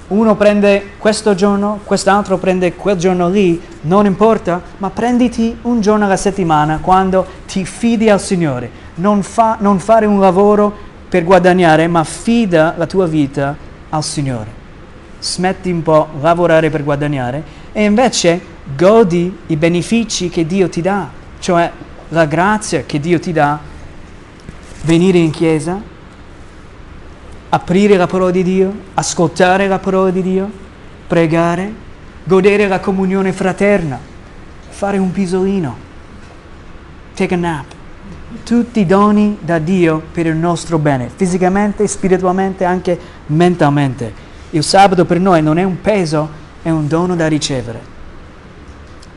uno 0.08 0.34
prende 0.34 0.92
questo 0.96 1.34
giorno, 1.34 1.80
quest'altro 1.84 2.38
prende 2.38 2.74
quel 2.74 2.96
giorno 2.96 3.28
lì, 3.28 3.60
non 3.82 4.06
importa, 4.06 4.62
ma 4.78 4.88
prenditi 4.88 5.54
un 5.60 5.82
giorno 5.82 6.06
alla 6.06 6.16
settimana 6.16 6.78
quando 6.80 7.26
ti 7.46 7.66
fidi 7.66 8.08
al 8.08 8.18
Signore. 8.18 8.70
Non, 8.94 9.22
fa, 9.22 9.58
non 9.60 9.78
fare 9.78 10.06
un 10.06 10.20
lavoro 10.20 10.72
per 11.06 11.22
guadagnare, 11.22 11.86
ma 11.86 12.02
fida 12.02 12.72
la 12.78 12.86
tua 12.86 13.06
vita 13.06 13.72
al 13.94 14.04
Signore. 14.04 14.62
Smetti 15.20 15.70
un 15.70 15.82
po' 15.82 16.08
di 16.14 16.20
lavorare 16.20 16.68
per 16.68 16.84
guadagnare 16.84 17.42
e 17.72 17.84
invece 17.84 18.40
godi 18.76 19.36
i 19.46 19.56
benefici 19.56 20.28
che 20.28 20.46
Dio 20.46 20.68
ti 20.68 20.82
dà, 20.82 21.08
cioè 21.38 21.70
la 22.08 22.26
grazia 22.26 22.82
che 22.84 23.00
Dio 23.00 23.18
ti 23.18 23.32
dà, 23.32 23.58
venire 24.82 25.18
in 25.18 25.30
chiesa, 25.30 25.80
aprire 27.48 27.96
la 27.96 28.06
parola 28.06 28.30
di 28.30 28.42
Dio, 28.42 28.72
ascoltare 28.94 29.66
la 29.66 29.78
parola 29.78 30.10
di 30.10 30.22
Dio, 30.22 30.50
pregare, 31.06 31.72
godere 32.24 32.68
la 32.68 32.80
comunione 32.80 33.32
fraterna, 33.32 33.98
fare 34.68 34.98
un 34.98 35.10
pisolino, 35.12 35.76
take 37.14 37.34
a 37.34 37.38
nap 37.38 37.73
tutti 38.42 38.84
doni 38.86 39.38
da 39.40 39.58
Dio 39.58 40.02
per 40.12 40.26
il 40.26 40.36
nostro 40.36 40.78
bene, 40.78 41.10
fisicamente, 41.14 41.86
spiritualmente, 41.86 42.64
anche 42.64 42.98
mentalmente. 43.26 44.12
Il 44.50 44.62
sabato 44.62 45.04
per 45.04 45.20
noi 45.20 45.42
non 45.42 45.58
è 45.58 45.62
un 45.62 45.80
peso, 45.80 46.28
è 46.62 46.70
un 46.70 46.88
dono 46.88 47.14
da 47.14 47.26
ricevere. 47.28 47.92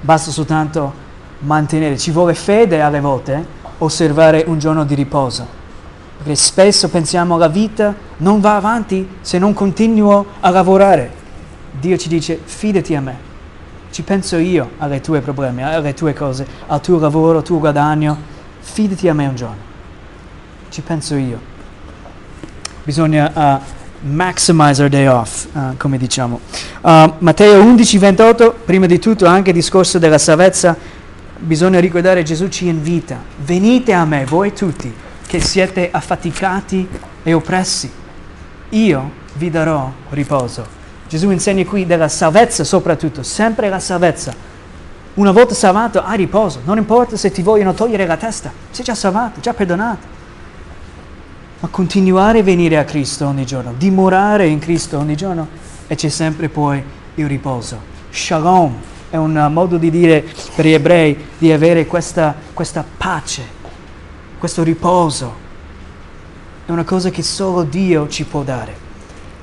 basta 0.02 0.32
soltanto 0.32 1.06
mantenere, 1.40 1.98
ci 1.98 2.12
vuole 2.12 2.34
fede 2.34 2.82
alle 2.82 3.00
volte, 3.00 3.46
osservare 3.80 4.44
un 4.48 4.60
giorno 4.60 4.84
di 4.84 4.96
riposo. 4.96 5.46
Perché 6.18 6.36
spesso 6.36 6.90
pensiamo 6.90 7.38
la 7.38 7.48
vita 7.48 7.94
non 8.18 8.40
va 8.40 8.56
avanti 8.56 9.08
se 9.22 9.38
non 9.38 9.54
continuo 9.54 10.26
a 10.40 10.50
lavorare. 10.50 11.12
Dio 11.80 11.98
ci 11.98 12.10
dice 12.10 12.40
fidati 12.44 12.96
a 12.96 13.02
me, 13.02 13.16
ci 13.92 14.02
penso 14.02 14.38
io 14.38 14.72
alle 14.80 15.00
tue 15.02 15.22
problemi, 15.22 15.64
alle 15.64 15.94
tue 15.94 16.14
cose, 16.14 16.46
al 16.68 16.82
tuo 16.82 17.00
lavoro, 17.00 17.40
al 17.40 17.44
tuo 17.44 17.60
guadagno, 17.60 18.36
fidati 18.68 19.08
a 19.08 19.14
me 19.14 19.26
un 19.26 19.36
giorno, 19.36 19.62
ci 20.70 20.82
penso 20.82 21.16
io. 21.16 21.40
Bisogna 22.84 23.32
uh, 23.34 24.08
maximize 24.08 24.82
our 24.82 24.90
day 24.90 25.08
off, 25.08 25.48
uh, 25.54 25.76
come 25.78 25.98
diciamo. 25.98 26.40
Uh, 26.82 27.14
Matteo 27.20 27.64
11, 27.64 27.98
28, 27.98 28.60
prima 28.66 28.86
di 28.86 29.00
tutto 29.00 29.26
anche 29.26 29.50
il 29.50 29.56
discorso 29.56 29.98
della 29.98 30.18
salvezza, 30.18 30.78
bisogna 31.38 31.80
ricordare 31.80 32.24
Gesù 32.24 32.50
ci 32.50 32.68
invita, 32.68 33.18
venite 33.38 33.94
a 33.94 34.06
me 34.06 34.26
voi 34.26 34.54
tutti 34.54 34.94
che 35.26 35.40
siete 35.40 35.90
affaticati 35.90 36.88
e 37.24 37.34
oppressi, 37.34 37.90
io 38.70 39.12
vi 39.34 39.50
darò 39.50 39.92
riposo. 40.10 40.76
Gesù 41.08 41.32
insegna 41.32 41.64
qui 41.66 41.86
della 41.86 42.10
salvezza 42.10 42.64
soprattutto, 42.64 43.24
sempre 43.24 43.70
la 43.70 43.80
salvezza. 43.80 44.56
Una 45.18 45.32
volta 45.32 45.56
salvato 45.56 46.04
hai 46.04 46.16
riposo, 46.16 46.62
non 46.64 46.78
importa 46.78 47.18
se 47.18 47.32
ti 47.32 47.42
vogliono 47.42 47.74
togliere 47.74 48.06
la 48.06 48.18
testa, 48.18 48.52
sei 48.70 48.86
già 48.86 48.94
salvato, 48.94 49.40
già 49.40 49.52
perdonato. 49.52 50.06
Ma 51.60 51.68
continuare 51.70 52.40
a 52.40 52.44
venire 52.44 52.78
a 52.78 52.84
Cristo 52.84 53.26
ogni 53.26 53.44
giorno, 53.44 53.74
dimorare 53.76 54.46
in 54.46 54.60
Cristo 54.60 55.00
ogni 55.00 55.16
giorno 55.16 55.48
e 55.88 55.96
c'è 55.96 56.10
sempre 56.10 56.50
poi 56.50 56.84
il 57.16 57.28
riposo. 57.28 57.80
Shalom 58.12 58.76
è 59.10 59.16
un 59.16 59.50
modo 59.52 59.78
di 59.78 59.90
dire 59.90 60.24
per 60.54 60.68
gli 60.68 60.74
ebrei 60.74 61.18
di 61.40 61.52
avere 61.52 61.88
questa, 61.88 62.36
questa 62.54 62.86
pace, 62.96 63.42
questo 64.38 64.62
riposo 64.62 65.34
è 66.68 66.70
una 66.70 66.84
cosa 66.84 67.10
che 67.10 67.24
solo 67.24 67.64
Dio 67.64 68.08
ci 68.08 68.24
può 68.24 68.44
dare. 68.44 68.86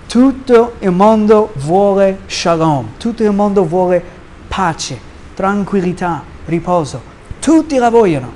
Tutto 0.07 0.75
il 0.79 0.93
mondo 0.93 1.53
vuole 1.57 2.21
shalom, 2.27 2.91
tutto 2.97 3.25
il 3.25 3.33
mondo 3.33 3.67
vuole 3.67 4.01
pace, 4.47 5.13
tranquillità, 5.35 6.23
riposo. 6.47 7.03
Tutti 7.41 7.77
la 7.77 7.91
vogliono. 7.91 8.33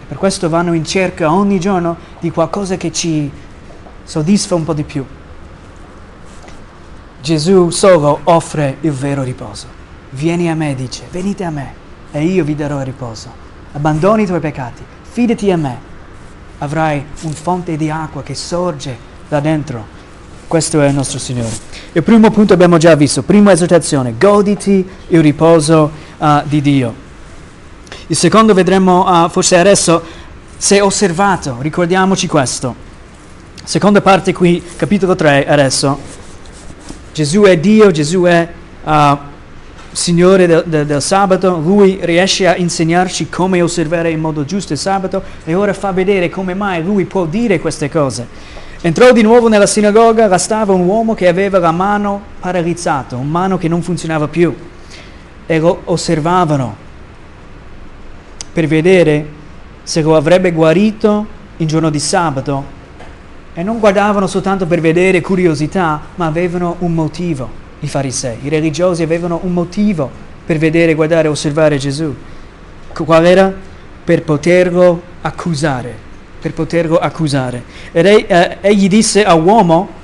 E 0.00 0.04
per 0.06 0.16
questo 0.16 0.48
vanno 0.48 0.72
in 0.72 0.84
cerca 0.84 1.32
ogni 1.32 1.60
giorno 1.60 1.96
di 2.20 2.30
qualcosa 2.30 2.76
che 2.76 2.92
ci 2.92 3.30
soddisfa 4.04 4.54
un 4.54 4.64
po' 4.64 4.72
di 4.72 4.84
più. 4.84 5.04
Gesù 7.20 7.70
solo 7.70 8.20
offre 8.24 8.78
il 8.80 8.92
vero 8.92 9.22
riposo. 9.22 9.66
Vieni 10.10 10.48
a 10.48 10.54
me, 10.54 10.74
dice, 10.74 11.04
venite 11.10 11.44
a 11.44 11.50
me 11.50 11.74
e 12.10 12.24
io 12.24 12.44
vi 12.44 12.54
darò 12.54 12.78
il 12.78 12.86
riposo. 12.86 13.46
Abbandoni 13.72 14.22
i 14.22 14.26
tuoi 14.26 14.40
peccati, 14.40 14.82
fidati 15.02 15.50
a 15.50 15.56
me, 15.56 15.78
avrai 16.58 17.04
un 17.22 17.32
fonte 17.32 17.76
di 17.76 17.90
acqua 17.90 18.22
che 18.22 18.34
sorge 18.34 18.96
da 19.28 19.40
dentro. 19.40 19.96
Questo 20.48 20.80
è 20.80 20.88
il 20.88 20.94
nostro 20.94 21.18
Signore. 21.18 21.52
Il 21.92 22.02
primo 22.02 22.30
punto 22.30 22.54
abbiamo 22.54 22.78
già 22.78 22.94
visto, 22.94 23.22
prima 23.22 23.52
esortazione, 23.52 24.14
goditi 24.18 24.82
il 25.08 25.20
riposo 25.20 25.90
uh, 26.16 26.40
di 26.44 26.62
Dio. 26.62 26.94
Il 28.06 28.16
secondo 28.16 28.54
vedremo 28.54 29.06
uh, 29.06 29.28
forse 29.28 29.58
adesso, 29.58 30.02
se 30.56 30.80
osservato, 30.80 31.58
ricordiamoci 31.60 32.26
questo. 32.26 32.74
Seconda 33.62 34.00
parte 34.00 34.32
qui, 34.32 34.62
capitolo 34.74 35.14
3 35.14 35.46
adesso. 35.46 35.98
Gesù 37.12 37.42
è 37.42 37.58
Dio, 37.58 37.90
Gesù 37.90 38.22
è 38.22 38.48
uh, 38.84 39.18
Signore 39.92 40.46
del, 40.46 40.64
del, 40.64 40.86
del, 40.86 41.02
sabato, 41.02 41.58
lui 41.58 41.98
riesce 42.00 42.46
a 42.46 42.56
insegnarci 42.56 43.28
come 43.28 43.60
osservare 43.60 44.10
in 44.10 44.20
modo 44.20 44.46
giusto 44.46 44.72
il 44.72 44.78
sabato 44.78 45.22
e 45.44 45.54
ora 45.54 45.74
fa 45.74 45.92
vedere 45.92 46.30
come 46.30 46.54
mai 46.54 46.82
lui 46.82 47.04
può 47.04 47.26
dire 47.26 47.60
queste 47.60 47.90
cose. 47.90 48.66
Entrò 48.80 49.10
di 49.10 49.22
nuovo 49.22 49.48
nella 49.48 49.66
sinagoga, 49.66 50.28
là 50.28 50.38
stava 50.38 50.72
un 50.72 50.86
uomo 50.86 51.14
che 51.14 51.26
aveva 51.26 51.58
la 51.58 51.72
mano 51.72 52.22
paralizzata, 52.38 53.16
una 53.16 53.28
mano 53.28 53.58
che 53.58 53.66
non 53.66 53.82
funzionava 53.82 54.28
più, 54.28 54.54
e 55.46 55.58
lo 55.58 55.80
osservavano 55.86 56.76
per 58.52 58.68
vedere 58.68 59.26
se 59.82 60.00
lo 60.00 60.14
avrebbe 60.14 60.52
guarito 60.52 61.26
in 61.56 61.66
giorno 61.66 61.90
di 61.90 61.98
sabato. 61.98 62.76
E 63.52 63.64
non 63.64 63.80
guardavano 63.80 64.28
soltanto 64.28 64.66
per 64.66 64.80
vedere 64.80 65.20
curiosità, 65.20 66.00
ma 66.14 66.26
avevano 66.26 66.76
un 66.78 66.94
motivo 66.94 67.50
i 67.80 67.88
farisei, 67.88 68.38
i 68.42 68.48
religiosi 68.48 69.02
avevano 69.02 69.40
un 69.42 69.52
motivo 69.52 70.08
per 70.46 70.58
vedere, 70.58 70.94
guardare, 70.94 71.26
osservare 71.26 71.78
Gesù. 71.78 72.14
Qual 72.92 73.26
era? 73.26 73.52
Per 74.04 74.22
poterlo 74.22 75.02
accusare, 75.20 76.06
per 76.40 76.52
poterlo 76.52 76.98
accusare. 76.98 77.62
Ed 77.92 78.06
eh, 78.06 78.58
egli 78.60 78.88
disse 78.88 79.24
all'uomo 79.24 79.96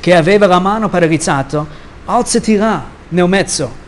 che 0.00 0.14
aveva 0.14 0.46
la 0.46 0.60
mano 0.60 0.88
paralizzata, 0.88 1.66
alzati 2.04 2.56
là 2.56 2.84
nel 3.08 3.28
mezzo. 3.28 3.84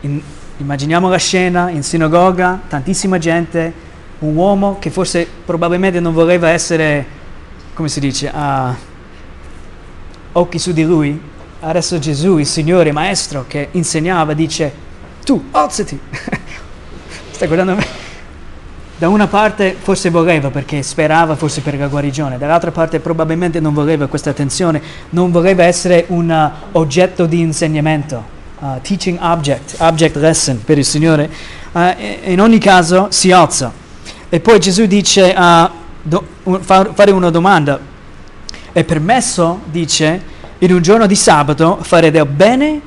In, 0.00 0.20
immaginiamo 0.58 1.08
la 1.08 1.16
scena 1.16 1.70
in 1.70 1.82
sinagoga, 1.82 2.60
tantissima 2.68 3.18
gente, 3.18 3.86
un 4.20 4.34
uomo 4.34 4.78
che 4.78 4.90
forse 4.90 5.26
probabilmente 5.44 6.00
non 6.00 6.12
voleva 6.12 6.50
essere, 6.50 7.04
come 7.74 7.88
si 7.88 8.00
dice, 8.00 8.30
a 8.32 8.74
occhi 10.32 10.58
su 10.58 10.72
di 10.72 10.84
lui, 10.84 11.20
adesso 11.60 11.98
Gesù, 11.98 12.38
il 12.38 12.46
Signore, 12.46 12.92
Maestro 12.92 13.44
che 13.46 13.68
insegnava, 13.72 14.34
dice, 14.34 14.72
tu 15.24 15.48
alzati. 15.50 15.98
Stai 17.30 17.46
guardando 17.46 17.74
me? 17.74 18.07
Da 18.98 19.08
una 19.08 19.28
parte 19.28 19.76
forse 19.80 20.10
voleva 20.10 20.50
perché 20.50 20.82
sperava 20.82 21.36
forse 21.36 21.60
per 21.60 21.78
la 21.78 21.86
guarigione, 21.86 22.36
dall'altra 22.36 22.72
parte 22.72 22.98
probabilmente 22.98 23.60
non 23.60 23.72
voleva 23.72 24.08
questa 24.08 24.30
attenzione, 24.30 24.82
non 25.10 25.30
voleva 25.30 25.62
essere 25.62 26.06
un 26.08 26.28
uh, 26.28 26.76
oggetto 26.76 27.26
di 27.26 27.38
insegnamento, 27.38 28.24
uh, 28.58 28.80
teaching 28.82 29.16
object, 29.22 29.76
object 29.78 30.16
lesson 30.16 30.60
per 30.64 30.78
il 30.78 30.84
Signore. 30.84 31.30
Uh, 31.70 31.94
in 32.24 32.40
ogni 32.40 32.58
caso 32.58 33.06
si 33.10 33.30
alza. 33.30 33.70
E 34.28 34.40
poi 34.40 34.58
Gesù 34.58 34.84
dice, 34.86 35.32
uh, 35.32 35.70
do, 36.02 36.26
fa, 36.58 36.90
fare 36.92 37.12
una 37.12 37.30
domanda, 37.30 37.78
è 38.72 38.82
permesso, 38.82 39.60
dice, 39.66 40.20
in 40.58 40.72
un 40.72 40.82
giorno 40.82 41.06
di 41.06 41.14
sabato 41.14 41.78
fare 41.82 42.10
del 42.10 42.26
bene 42.26 42.80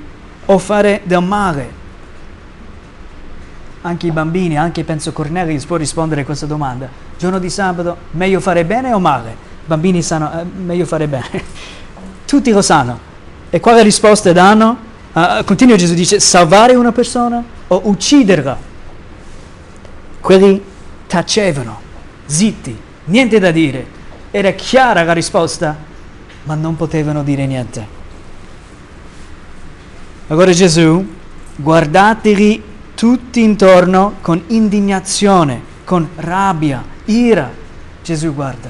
o 0.45 0.57
fare 0.57 0.99
del 1.05 1.23
male? 1.23 1.80
Anche 3.83 4.07
i 4.07 4.11
bambini, 4.11 4.57
anche 4.57 4.83
penso 4.83 5.11
Cornelius 5.11 5.65
può 5.65 5.75
rispondere 5.75 6.21
a 6.21 6.25
questa 6.25 6.45
domanda. 6.45 6.87
Giorno 7.17 7.39
di 7.39 7.49
sabato, 7.49 7.97
meglio 8.11 8.39
fare 8.39 8.63
bene 8.63 8.93
o 8.93 8.99
male? 8.99 9.29
I 9.31 9.67
bambini 9.67 10.03
sanno, 10.03 10.31
eh, 10.39 10.43
meglio 10.43 10.85
fare 10.85 11.07
bene. 11.07 11.43
Tutti 12.25 12.51
lo 12.51 12.61
sanno. 12.61 13.09
E 13.49 13.59
quale 13.59 13.81
risposta 13.81 14.31
danno? 14.31 14.89
Uh, 15.13 15.43
continua 15.43 15.75
Gesù 15.75 15.93
dice, 15.93 16.19
salvare 16.19 16.75
una 16.75 16.91
persona 16.91 17.43
o 17.67 17.81
ucciderla? 17.85 18.57
Quelli 20.21 20.63
tacevano, 21.07 21.79
zitti, 22.25 22.77
niente 23.05 23.39
da 23.39 23.51
dire. 23.51 23.85
Era 24.29 24.51
chiara 24.51 25.03
la 25.03 25.11
risposta, 25.11 25.75
ma 26.43 26.55
non 26.55 26.75
potevano 26.75 27.23
dire 27.23 27.45
niente. 27.45 27.99
Allora 30.27 30.51
Gesù, 30.53 31.05
guardateli 31.57 32.63
tutti 33.01 33.41
intorno 33.41 34.17
con 34.21 34.43
indignazione, 34.49 35.59
con 35.85 36.07
rabbia, 36.17 36.83
ira. 37.05 37.49
Gesù 38.03 38.31
guarda. 38.31 38.69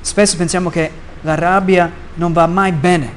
Spesso 0.00 0.36
pensiamo 0.36 0.70
che 0.70 0.88
la 1.22 1.34
rabbia 1.34 1.90
non 2.14 2.32
va 2.32 2.46
mai 2.46 2.70
bene, 2.70 3.12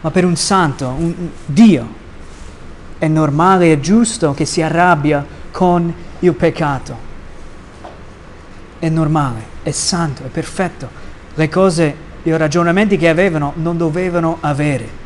ma 0.00 0.10
per 0.10 0.24
un 0.24 0.36
santo, 0.36 0.88
un 0.88 1.28
Dio, 1.44 1.86
è 2.96 3.06
normale 3.08 3.72
e 3.72 3.80
giusto 3.80 4.32
che 4.32 4.46
si 4.46 4.62
arrabbia 4.62 5.22
con 5.50 5.92
il 6.20 6.32
peccato. 6.32 6.96
È 8.78 8.88
normale, 8.88 9.42
è 9.64 9.70
santo, 9.70 10.22
è 10.24 10.28
perfetto. 10.28 10.88
Le 11.34 11.48
cose 11.50 11.94
i 12.22 12.34
ragionamenti 12.34 12.96
che 12.96 13.10
avevano 13.10 13.52
non 13.56 13.76
dovevano 13.76 14.38
avere. 14.40 15.03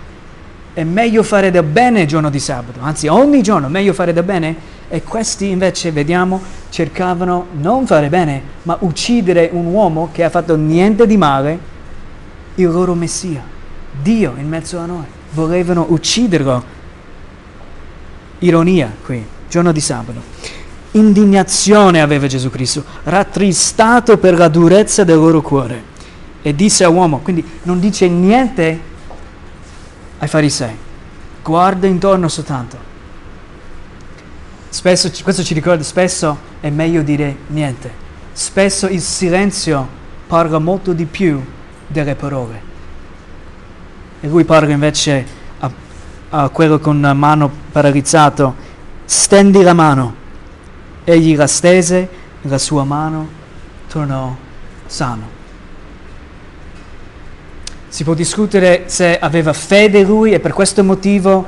È 0.78 0.84
meglio 0.84 1.24
fare 1.24 1.50
del 1.50 1.64
bene 1.64 2.02
il 2.02 2.06
giorno 2.06 2.30
di 2.30 2.38
sabato, 2.38 2.78
anzi 2.80 3.08
ogni 3.08 3.42
giorno 3.42 3.68
meglio 3.68 3.92
fare 3.92 4.12
del 4.12 4.22
bene 4.22 4.54
e 4.88 5.02
questi 5.02 5.48
invece, 5.48 5.90
vediamo, 5.90 6.40
cercavano 6.68 7.46
non 7.54 7.84
fare 7.84 8.08
bene, 8.08 8.40
ma 8.62 8.76
uccidere 8.82 9.50
un 9.52 9.66
uomo 9.66 10.10
che 10.12 10.22
ha 10.22 10.30
fatto 10.30 10.54
niente 10.54 11.04
di 11.08 11.16
male, 11.16 11.58
il 12.54 12.70
loro 12.70 12.94
Messia, 12.94 13.42
Dio 14.00 14.34
in 14.38 14.48
mezzo 14.48 14.78
a 14.78 14.86
noi. 14.86 15.02
Volevano 15.32 15.84
ucciderlo. 15.88 16.62
Ironia 18.38 18.94
qui, 19.04 19.26
giorno 19.50 19.72
di 19.72 19.80
sabato. 19.80 20.20
Indignazione 20.92 22.00
aveva 22.00 22.28
Gesù 22.28 22.50
Cristo, 22.50 22.84
rattristato 23.02 24.16
per 24.16 24.38
la 24.38 24.46
durezza 24.46 25.02
del 25.02 25.16
loro 25.16 25.42
cuore 25.42 25.82
e 26.40 26.54
disse 26.54 26.84
all'uomo, 26.84 27.18
quindi 27.18 27.44
non 27.64 27.80
dice 27.80 28.08
niente 28.08 28.94
ai 30.18 30.28
farisei, 30.28 30.76
guarda 31.42 31.86
intorno 31.86 32.28
soltanto. 32.28 32.86
Spesso, 34.70 35.10
questo 35.22 35.42
ci 35.42 35.54
ricorda, 35.54 35.82
spesso 35.82 36.38
è 36.60 36.70
meglio 36.70 37.02
dire 37.02 37.36
niente. 37.48 38.06
Spesso 38.32 38.86
il 38.86 39.00
silenzio 39.00 39.86
parla 40.26 40.58
molto 40.58 40.92
di 40.92 41.06
più 41.06 41.42
delle 41.86 42.14
parole. 42.14 42.60
E 44.20 44.28
lui 44.28 44.44
parla 44.44 44.72
invece 44.72 45.26
a, 45.60 45.70
a 46.30 46.48
quello 46.50 46.78
con 46.78 47.00
la 47.00 47.14
mano 47.14 47.50
paralizzato, 47.72 48.54
stendi 49.04 49.62
la 49.62 49.72
mano. 49.72 50.14
Egli 51.04 51.34
la 51.34 51.46
stese, 51.46 52.08
la 52.42 52.58
sua 52.58 52.84
mano 52.84 53.28
tornò 53.88 54.36
sano. 54.86 55.37
Si 57.98 58.04
può 58.04 58.14
discutere 58.14 58.84
se 58.86 59.18
aveva 59.18 59.52
fede 59.52 60.04
lui 60.04 60.30
e 60.30 60.38
per 60.38 60.52
questo 60.52 60.84
motivo 60.84 61.44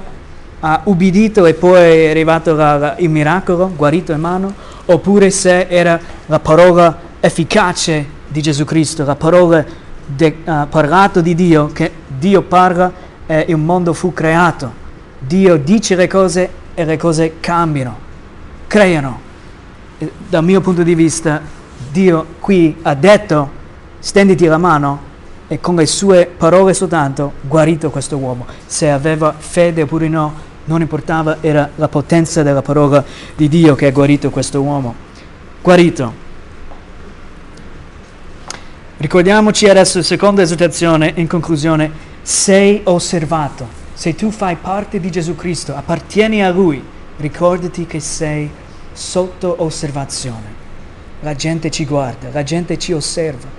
ha 0.58 0.80
ubbidito 0.82 1.46
e 1.46 1.54
poi 1.54 1.78
è 1.78 2.10
arrivato 2.10 2.54
la, 2.54 2.76
la, 2.76 2.94
il 2.98 3.08
miracolo, 3.08 3.70
guarito 3.72 4.10
in 4.10 4.18
mano, 4.18 4.52
oppure 4.86 5.30
se 5.30 5.68
era 5.68 6.00
la 6.26 6.40
parola 6.40 6.98
efficace 7.20 8.04
di 8.26 8.42
Gesù 8.42 8.64
Cristo, 8.64 9.04
la 9.04 9.14
parola 9.14 9.64
de, 10.04 10.38
uh, 10.44 10.68
parlata 10.68 11.20
di 11.20 11.36
Dio, 11.36 11.68
che 11.68 11.88
Dio 12.18 12.42
parla 12.42 12.92
e 13.26 13.44
il 13.46 13.56
mondo 13.56 13.92
fu 13.92 14.12
creato. 14.12 14.72
Dio 15.20 15.56
dice 15.56 15.94
le 15.94 16.08
cose 16.08 16.50
e 16.74 16.84
le 16.84 16.96
cose 16.96 17.34
cambiano, 17.38 17.96
creano. 18.66 19.20
Dal 20.28 20.42
mio 20.42 20.60
punto 20.60 20.82
di 20.82 20.96
vista, 20.96 21.40
Dio 21.92 22.26
qui 22.40 22.76
ha 22.82 22.94
detto, 22.94 23.50
stenditi 24.00 24.46
la 24.46 24.58
mano 24.58 25.09
e 25.52 25.58
con 25.58 25.74
le 25.74 25.86
sue 25.86 26.26
parole 26.26 26.72
soltanto 26.74 27.32
guarito 27.40 27.90
questo 27.90 28.16
uomo. 28.16 28.46
Se 28.66 28.88
aveva 28.88 29.34
fede 29.36 29.82
oppure 29.82 30.06
no, 30.06 30.32
non 30.66 30.80
importava, 30.80 31.38
era 31.40 31.68
la 31.74 31.88
potenza 31.88 32.44
della 32.44 32.62
parola 32.62 33.04
di 33.34 33.48
Dio 33.48 33.74
che 33.74 33.86
ha 33.86 33.90
guarito 33.90 34.30
questo 34.30 34.62
uomo. 34.62 34.94
Guarito. 35.60 36.12
Ricordiamoci 38.98 39.68
adesso, 39.68 40.02
seconda 40.02 40.42
esortazione, 40.42 41.14
in 41.16 41.26
conclusione, 41.26 41.90
sei 42.22 42.82
osservato. 42.84 43.66
Se 43.92 44.14
tu 44.14 44.30
fai 44.30 44.54
parte 44.54 45.00
di 45.00 45.10
Gesù 45.10 45.34
Cristo, 45.34 45.74
appartieni 45.74 46.44
a 46.44 46.50
Lui, 46.50 46.80
ricordati 47.16 47.86
che 47.86 47.98
sei 47.98 48.48
sotto 48.92 49.56
osservazione. 49.58 50.58
La 51.22 51.34
gente 51.34 51.70
ci 51.70 51.84
guarda, 51.86 52.28
la 52.30 52.44
gente 52.44 52.78
ci 52.78 52.92
osserva, 52.92 53.58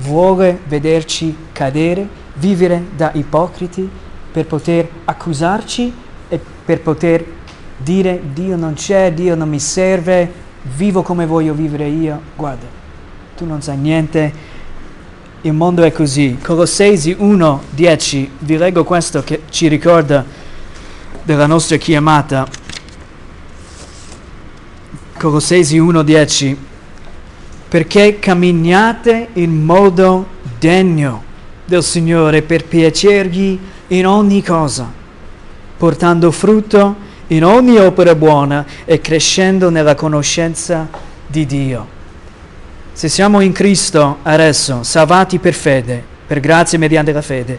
vuole 0.00 0.60
vederci 0.66 1.34
cadere, 1.52 2.06
vivere 2.34 2.84
da 2.94 3.10
ipocriti 3.14 3.88
per 4.30 4.46
poter 4.46 4.88
accusarci 5.04 5.92
e 6.28 6.40
per 6.64 6.80
poter 6.80 7.24
dire 7.76 8.20
Dio 8.32 8.56
non 8.56 8.74
c'è, 8.74 9.12
Dio 9.12 9.34
non 9.34 9.48
mi 9.48 9.60
serve, 9.60 10.30
vivo 10.76 11.02
come 11.02 11.26
voglio 11.26 11.54
vivere 11.54 11.88
io. 11.88 12.20
Guarda, 12.36 12.66
tu 13.36 13.44
non 13.44 13.62
sai 13.62 13.76
niente, 13.76 14.32
il 15.42 15.52
mondo 15.52 15.82
è 15.82 15.92
così. 15.92 16.36
Colossesi 16.42 17.16
1:10, 17.18 18.28
vi 18.40 18.56
leggo 18.56 18.84
questo 18.84 19.22
che 19.22 19.42
ci 19.50 19.68
ricorda 19.68 20.24
della 21.22 21.46
nostra 21.46 21.76
chiamata. 21.76 22.46
Colossesi 25.16 25.78
1:10, 25.78 26.56
perché 27.68 28.18
camminiate 28.18 29.28
in 29.34 29.64
modo 29.64 30.26
degno 30.58 31.22
del 31.64 31.82
Signore 31.82 32.42
per 32.42 32.64
piacergli 32.64 33.58
in 33.88 34.06
ogni 34.06 34.42
cosa 34.42 34.98
portando 35.78 36.32
frutto 36.32 37.06
in 37.28 37.44
ogni 37.44 37.78
opera 37.78 38.14
buona 38.14 38.66
e 38.84 39.00
crescendo 39.00 39.70
nella 39.70 39.94
conoscenza 39.94 40.88
di 41.26 41.46
Dio. 41.46 41.96
Se 42.92 43.08
siamo 43.08 43.40
in 43.40 43.52
Cristo 43.52 44.18
adesso, 44.22 44.82
salvati 44.82 45.38
per 45.38 45.54
fede, 45.54 46.02
per 46.26 46.40
grazia 46.40 46.78
mediante 46.78 47.12
la 47.12 47.22
fede, 47.22 47.58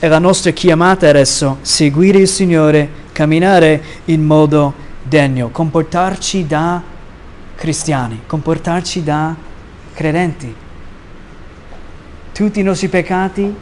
è 0.00 0.08
la 0.08 0.18
nostra 0.18 0.50
chiamata 0.50 1.08
adesso 1.08 1.58
seguire 1.62 2.18
il 2.18 2.28
Signore, 2.28 2.88
camminare 3.12 3.82
in 4.06 4.24
modo 4.24 4.74
degno, 5.02 5.50
comportarci 5.50 6.46
da 6.46 6.82
cristiani, 7.64 8.20
comportarci 8.26 9.02
da 9.02 9.34
credenti. 9.94 10.54
Tutti 12.30 12.60
i 12.60 12.62
nostri 12.62 12.88
peccati 12.88 13.54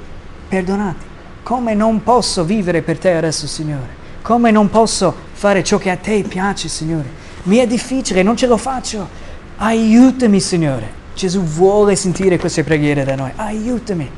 perdonati. 0.49 1.05
Come 1.45 1.75
non 1.75 2.03
posso 2.03 2.43
vivere 2.43 2.83
per 2.83 2.99
te 2.99 3.13
adesso, 3.13 3.47
Signore? 3.47 4.01
Come 4.23 4.51
non 4.51 4.69
posso 4.71 5.15
fare 5.35 5.63
ciò 5.63 5.79
che 5.79 5.91
a 5.91 5.97
te 5.97 6.25
piace, 6.27 6.67
Signore? 6.67 7.09
Mi 7.45 7.59
è 7.59 7.67
difficile, 7.69 8.25
non 8.25 8.37
ce 8.37 8.49
lo 8.49 8.57
faccio. 8.57 9.07
Aiutami, 9.59 10.41
Signore. 10.41 11.01
Gesù 11.15 11.41
vuole 11.43 11.95
sentire 11.95 12.41
queste 12.41 12.65
preghiere 12.65 13.05
da 13.05 13.15
noi. 13.15 13.31
Aiutami. 13.37 14.11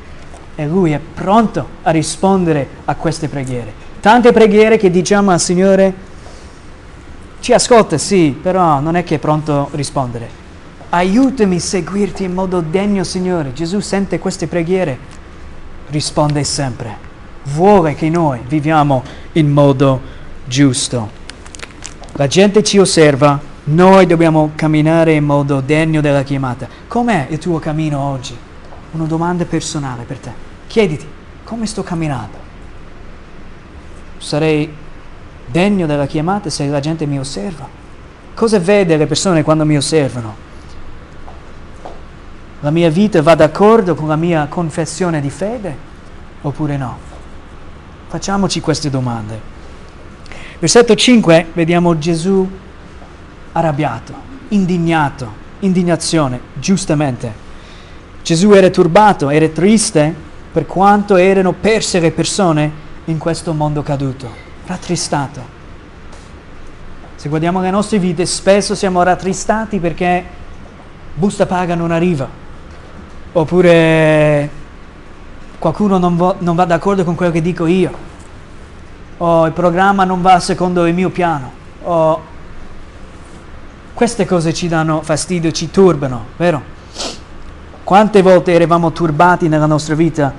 E 0.55 0.65
Lui 0.65 0.93
è 0.93 0.99
pronto 0.99 1.67
a 1.83 1.91
rispondere 1.91 2.67
a 2.85 2.95
queste 2.95 3.27
preghiere. 3.27 3.71
Tante 3.99 4.31
preghiere 4.31 4.77
che 4.77 4.89
diciamo 4.89 5.29
al 5.29 5.39
Signore, 5.39 5.93
ci 7.45 7.53
ascolta, 7.53 7.99
sì, 7.99 8.35
però 8.41 8.79
non 8.79 8.95
è 8.95 9.03
che 9.03 9.15
è 9.15 9.19
pronto 9.19 9.53
a 9.53 9.67
rispondere. 9.73 10.27
Aiutami 10.89 11.57
a 11.57 11.59
seguirti 11.59 12.23
in 12.23 12.33
modo 12.33 12.59
degno, 12.59 13.03
Signore. 13.03 13.53
Gesù 13.53 13.81
sente 13.81 14.17
queste 14.17 14.47
preghiere, 14.47 14.97
risponde 15.89 16.43
sempre 16.43 17.05
vuole 17.45 17.93
che 17.93 18.09
noi 18.09 18.39
viviamo 18.47 19.03
in 19.33 19.51
modo 19.51 20.01
giusto. 20.45 21.23
La 22.13 22.25
gente 22.25 22.63
ci 22.63 22.79
osserva, 22.79 23.39
noi 23.65 24.07
dobbiamo 24.07 24.53
camminare 24.55 25.13
in 25.13 25.25
modo 25.25 25.61
degno 25.61 26.01
della 26.01 26.23
chiamata. 26.23 26.67
Com'è 26.87 27.27
il 27.29 27.37
tuo 27.37 27.59
cammino 27.59 27.99
oggi? 27.99 28.35
Una 28.93 29.05
domanda 29.05 29.45
personale 29.45 30.01
per 30.01 30.17
te. 30.17 30.31
Chiediti, 30.65 31.05
come 31.43 31.67
sto 31.67 31.83
camminando? 31.83 32.37
Sarei 34.17 34.83
degno 35.45 35.85
della 35.85 36.05
chiamata 36.05 36.49
se 36.49 36.65
la 36.67 36.79
gente 36.79 37.05
mi 37.05 37.19
osserva? 37.19 37.67
Cosa 38.33 38.59
vede 38.59 38.97
le 38.97 39.07
persone 39.07 39.43
quando 39.43 39.65
mi 39.65 39.77
osservano? 39.77 40.35
La 42.61 42.71
mia 42.71 42.89
vita 42.89 43.21
va 43.21 43.35
d'accordo 43.35 43.95
con 43.95 44.07
la 44.07 44.15
mia 44.15 44.47
confessione 44.47 45.21
di 45.21 45.29
fede 45.29 45.77
oppure 46.41 46.77
no? 46.77 46.97
Facciamoci 48.07 48.59
queste 48.59 48.89
domande. 48.89 49.39
Versetto 50.59 50.95
5 50.95 51.47
vediamo 51.53 51.97
Gesù 51.97 52.49
arrabbiato, 53.51 54.13
indignato, 54.49 55.43
indignazione, 55.59 56.39
giustamente. 56.53 57.43
Gesù 58.21 58.51
era 58.51 58.69
turbato, 58.69 59.29
era 59.29 59.47
triste 59.49 60.13
per 60.51 60.65
quanto 60.65 61.15
erano 61.15 61.51
perse 61.51 61.99
le 61.99 62.11
persone 62.11 62.71
in 63.05 63.17
questo 63.17 63.53
mondo 63.53 63.83
caduto, 63.83 64.29
rattristato. 64.65 65.53
Se 67.15 67.29
guardiamo 67.29 67.61
le 67.61 67.71
nostre 67.71 67.97
vite, 67.97 68.25
spesso 68.25 68.75
siamo 68.75 69.01
rattristati 69.03 69.79
perché 69.79 70.23
busta 71.13 71.45
paga 71.45 71.75
non 71.75 71.91
arriva, 71.91 72.27
oppure 73.31 74.49
qualcuno 75.57 75.97
non, 75.97 76.15
vo- 76.15 76.35
non 76.39 76.55
va 76.55 76.65
d'accordo 76.65 77.03
con 77.03 77.15
quello 77.15 77.31
che 77.31 77.41
dico 77.41 77.65
io, 77.65 77.91
o 79.17 79.45
il 79.45 79.53
programma 79.53 80.03
non 80.03 80.21
va 80.21 80.39
secondo 80.39 80.85
il 80.85 80.93
mio 80.93 81.09
piano, 81.09 81.51
o 81.83 82.21
queste 83.93 84.25
cose 84.25 84.53
ci 84.53 84.67
danno 84.67 85.01
fastidio, 85.01 85.51
ci 85.51 85.71
turbano, 85.71 86.25
vero? 86.35 86.73
Quante 87.83 88.21
volte 88.21 88.51
eravamo 88.51 88.91
turbati 88.91 89.47
nella 89.47 89.67
nostra 89.67 89.95
vita 89.95 90.33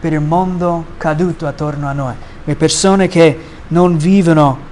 per 0.00 0.12
il 0.12 0.20
mondo 0.20 0.86
caduto 0.96 1.46
attorno 1.46 1.86
a 1.86 1.92
noi, 1.92 2.14
le 2.44 2.56
persone 2.56 3.08
che 3.08 3.38
non 3.68 3.96
vivono 3.96 4.68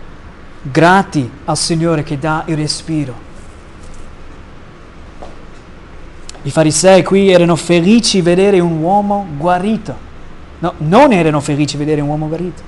grati 0.62 1.30
al 1.44 1.56
Signore 1.56 2.02
che 2.02 2.18
dà 2.18 2.44
il 2.46 2.56
respiro. 2.56 3.26
I 6.42 6.50
farisei 6.50 7.02
qui 7.02 7.30
erano 7.30 7.56
felici 7.56 8.20
vedere 8.20 8.60
un 8.60 8.78
uomo 8.78 9.26
guarito. 9.36 10.06
No, 10.60 10.74
non 10.78 11.12
erano 11.12 11.40
felici 11.40 11.76
vedere 11.76 12.00
un 12.00 12.08
uomo 12.08 12.28
guarito. 12.28 12.62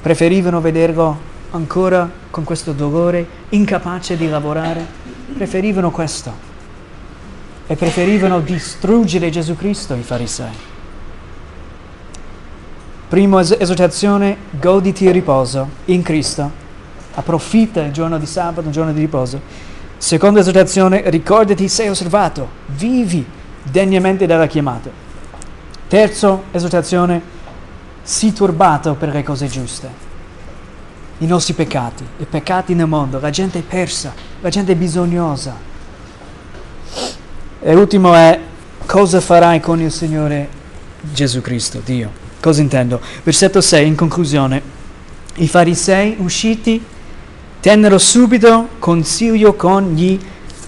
Preferivano 0.00 0.60
vederlo 0.60 1.18
ancora 1.50 2.08
con 2.30 2.44
questo 2.44 2.72
dolore, 2.72 3.26
incapace 3.50 4.16
di 4.16 4.28
lavorare. 4.28 4.86
Preferivano 5.34 5.90
questo. 5.90 6.46
E 7.66 7.74
preferivano 7.76 8.40
distruggere 8.40 9.28
Gesù 9.28 9.56
Cristo, 9.56 9.94
i 9.94 10.02
farisei. 10.02 10.76
Prima 13.08 13.40
es- 13.40 13.56
esortazione, 13.58 14.36
goditi 14.50 15.04
il 15.04 15.12
riposo 15.12 15.68
in 15.86 16.02
Cristo. 16.02 16.66
Approfitta 17.14 17.80
il 17.80 17.92
giorno 17.92 18.18
di 18.18 18.26
sabato, 18.26 18.68
il 18.68 18.72
giorno 18.72 18.92
di 18.92 19.00
riposo 19.00 19.40
Seconda 19.98 20.38
esortazione, 20.38 21.02
ricordati 21.10 21.68
sei 21.68 21.88
osservato, 21.88 22.48
vivi 22.66 23.26
degnamente 23.64 24.26
della 24.26 24.46
chiamata. 24.46 24.88
Terzo 25.88 26.44
esortazione, 26.52 27.20
sii 28.02 28.32
turbato 28.32 28.94
per 28.94 29.08
le 29.12 29.24
cose 29.24 29.48
giuste. 29.48 30.06
i 31.20 31.26
nostri 31.26 31.52
peccati, 31.52 32.06
i 32.18 32.26
peccati 32.26 32.74
nel 32.74 32.86
mondo, 32.86 33.18
la 33.18 33.30
gente 33.30 33.58
è 33.58 33.62
persa, 33.62 34.14
la 34.40 34.48
gente 34.50 34.70
è 34.70 34.76
bisognosa. 34.76 35.52
E 37.60 37.74
l'ultimo 37.74 38.14
è 38.14 38.38
cosa 38.86 39.20
farai 39.20 39.58
con 39.58 39.80
il 39.80 39.90
Signore 39.90 40.48
Gesù 41.00 41.40
Cristo, 41.40 41.80
Dio. 41.84 42.27
Cosa 42.40 42.60
intendo? 42.60 43.00
Versetto 43.24 43.60
6, 43.60 43.86
in 43.86 43.96
conclusione, 43.96 44.62
i 45.36 45.48
farisei 45.48 46.16
usciti 46.18 46.82
tennero 47.60 47.98
subito 47.98 48.68
consiglio 48.78 49.54
con 49.54 49.92
gli 49.94 50.18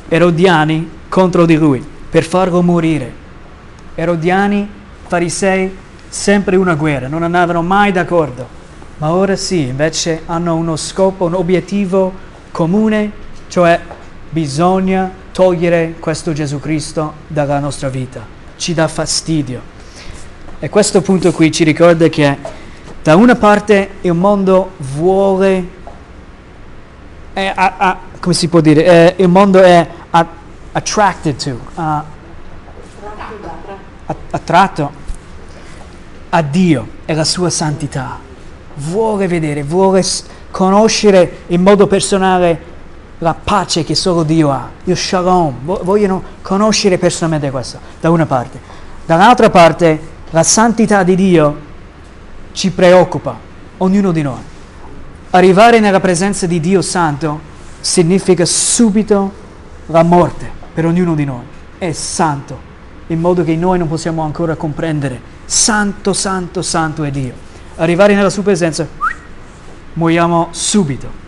erodiani 0.08 0.90
contro 1.08 1.46
di 1.46 1.56
lui 1.56 1.84
per 2.10 2.24
farlo 2.24 2.62
morire. 2.62 3.12
Erodiani, 3.94 4.68
farisei, 5.06 5.76
sempre 6.08 6.56
una 6.56 6.74
guerra, 6.74 7.06
non 7.06 7.22
andavano 7.22 7.62
mai 7.62 7.92
d'accordo. 7.92 8.58
Ma 8.98 9.12
ora 9.12 9.36
sì, 9.36 9.68
invece 9.68 10.22
hanno 10.26 10.56
uno 10.56 10.76
scopo, 10.76 11.26
un 11.26 11.34
obiettivo 11.34 12.12
comune, 12.50 13.12
cioè 13.48 13.80
bisogna 14.28 15.10
togliere 15.32 15.94
questo 16.00 16.32
Gesù 16.32 16.58
Cristo 16.58 17.14
dalla 17.28 17.60
nostra 17.60 17.88
vita. 17.88 18.26
Ci 18.56 18.74
dà 18.74 18.88
fastidio. 18.88 19.78
E 20.62 20.68
questo 20.68 21.00
punto 21.00 21.32
qui 21.32 21.50
ci 21.50 21.64
ricorda 21.64 22.08
che 22.08 22.36
da 23.02 23.16
una 23.16 23.34
parte 23.34 23.92
il 24.02 24.12
mondo 24.12 24.72
vuole, 24.76 25.68
è, 27.32 27.50
a, 27.56 27.74
a, 27.78 27.98
come 28.20 28.34
si 28.34 28.46
può 28.48 28.60
dire, 28.60 28.84
è, 28.84 29.14
il 29.22 29.28
mondo 29.28 29.62
è 29.62 29.88
a, 30.10 30.26
attracted 30.72 31.36
to, 31.36 31.58
attratto 34.30 34.90
a 36.28 36.42
Dio 36.42 36.88
e 37.06 37.14
la 37.14 37.24
sua 37.24 37.48
santità. 37.48 38.18
Vuole 38.74 39.28
vedere, 39.28 39.62
vuole 39.62 40.04
conoscere 40.50 41.44
in 41.46 41.62
modo 41.62 41.86
personale 41.86 42.68
la 43.16 43.32
pace 43.32 43.82
che 43.82 43.94
solo 43.94 44.24
Dio 44.24 44.50
ha, 44.50 44.68
il 44.84 44.94
shalom. 44.94 45.54
Vogliono 45.62 46.22
conoscere 46.42 46.98
personalmente 46.98 47.50
questo, 47.50 47.78
da 47.98 48.10
una 48.10 48.26
parte. 48.26 48.60
Dall'altra 49.06 49.48
parte, 49.48 50.09
la 50.30 50.42
santità 50.42 51.02
di 51.02 51.14
Dio 51.16 51.68
ci 52.52 52.70
preoccupa, 52.70 53.38
ognuno 53.78 54.12
di 54.12 54.22
noi. 54.22 54.40
Arrivare 55.30 55.80
nella 55.80 56.00
presenza 56.00 56.46
di 56.46 56.60
Dio 56.60 56.82
Santo 56.82 57.40
significa 57.80 58.44
subito 58.44 59.32
la 59.86 60.02
morte 60.02 60.50
per 60.72 60.86
ognuno 60.86 61.14
di 61.14 61.24
noi. 61.24 61.42
È 61.78 61.92
santo, 61.92 62.58
in 63.08 63.20
modo 63.20 63.42
che 63.44 63.56
noi 63.56 63.78
non 63.78 63.88
possiamo 63.88 64.22
ancora 64.22 64.54
comprendere. 64.54 65.20
Santo, 65.46 66.12
santo, 66.12 66.62
santo 66.62 67.02
è 67.02 67.10
Dio. 67.10 67.32
Arrivare 67.76 68.14
nella 68.14 68.30
sua 68.30 68.42
presenza, 68.42 68.86
muoiamo 69.94 70.48
subito. 70.50 71.18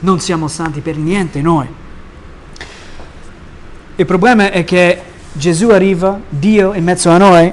Non 0.00 0.20
siamo 0.20 0.48
santi 0.48 0.80
per 0.80 0.96
niente 0.96 1.40
noi. 1.40 1.66
Il 3.96 4.04
problema 4.04 4.50
è 4.50 4.62
che 4.64 5.00
Gesù 5.32 5.70
arriva, 5.70 6.20
Dio 6.28 6.74
in 6.74 6.84
mezzo 6.84 7.10
a 7.10 7.16
noi, 7.16 7.52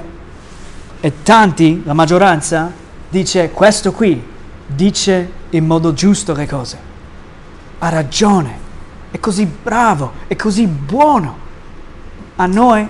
e 1.04 1.22
tanti, 1.22 1.82
la 1.84 1.92
maggioranza, 1.92 2.72
dice 3.10 3.50
questo 3.50 3.92
qui, 3.92 4.24
dice 4.66 5.30
in 5.50 5.66
modo 5.66 5.92
giusto 5.92 6.32
le 6.32 6.46
cose. 6.46 6.78
Ha 7.78 7.90
ragione, 7.90 8.58
è 9.10 9.20
così 9.20 9.44
bravo, 9.44 10.12
è 10.26 10.34
così 10.34 10.66
buono. 10.66 11.36
A 12.36 12.46
noi 12.46 12.88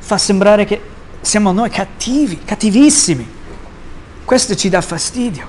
fa 0.00 0.18
sembrare 0.18 0.64
che 0.64 0.82
siamo 1.20 1.52
noi 1.52 1.70
cattivi, 1.70 2.40
cattivissimi. 2.44 3.24
Questo 4.24 4.56
ci 4.56 4.68
dà 4.68 4.80
fastidio. 4.80 5.46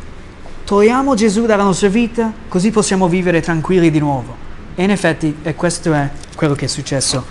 Togliamo 0.66 1.16
Gesù 1.16 1.48
dalla 1.48 1.64
nostra 1.64 1.88
vita, 1.88 2.32
così 2.50 2.70
possiamo 2.70 3.08
vivere 3.08 3.42
tranquilli 3.42 3.90
di 3.90 3.98
nuovo. 3.98 4.36
E 4.76 4.84
in 4.84 4.92
effetti, 4.92 5.38
e 5.42 5.56
questo 5.56 5.92
è 5.92 6.08
quello 6.36 6.54
che 6.54 6.66
è 6.66 6.68
successo, 6.68 7.26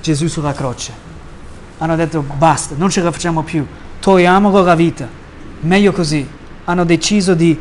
Gesù 0.00 0.26
sulla 0.26 0.54
croce. 0.54 1.09
Hanno 1.82 1.96
detto 1.96 2.22
basta, 2.36 2.74
non 2.76 2.90
ce 2.90 3.00
la 3.00 3.10
facciamo 3.10 3.42
più, 3.42 3.66
togliamolo 4.00 4.62
la 4.62 4.74
vita. 4.74 5.08
Meglio 5.60 5.92
così. 5.92 6.28
Hanno 6.64 6.84
deciso 6.84 7.32
di, 7.34 7.58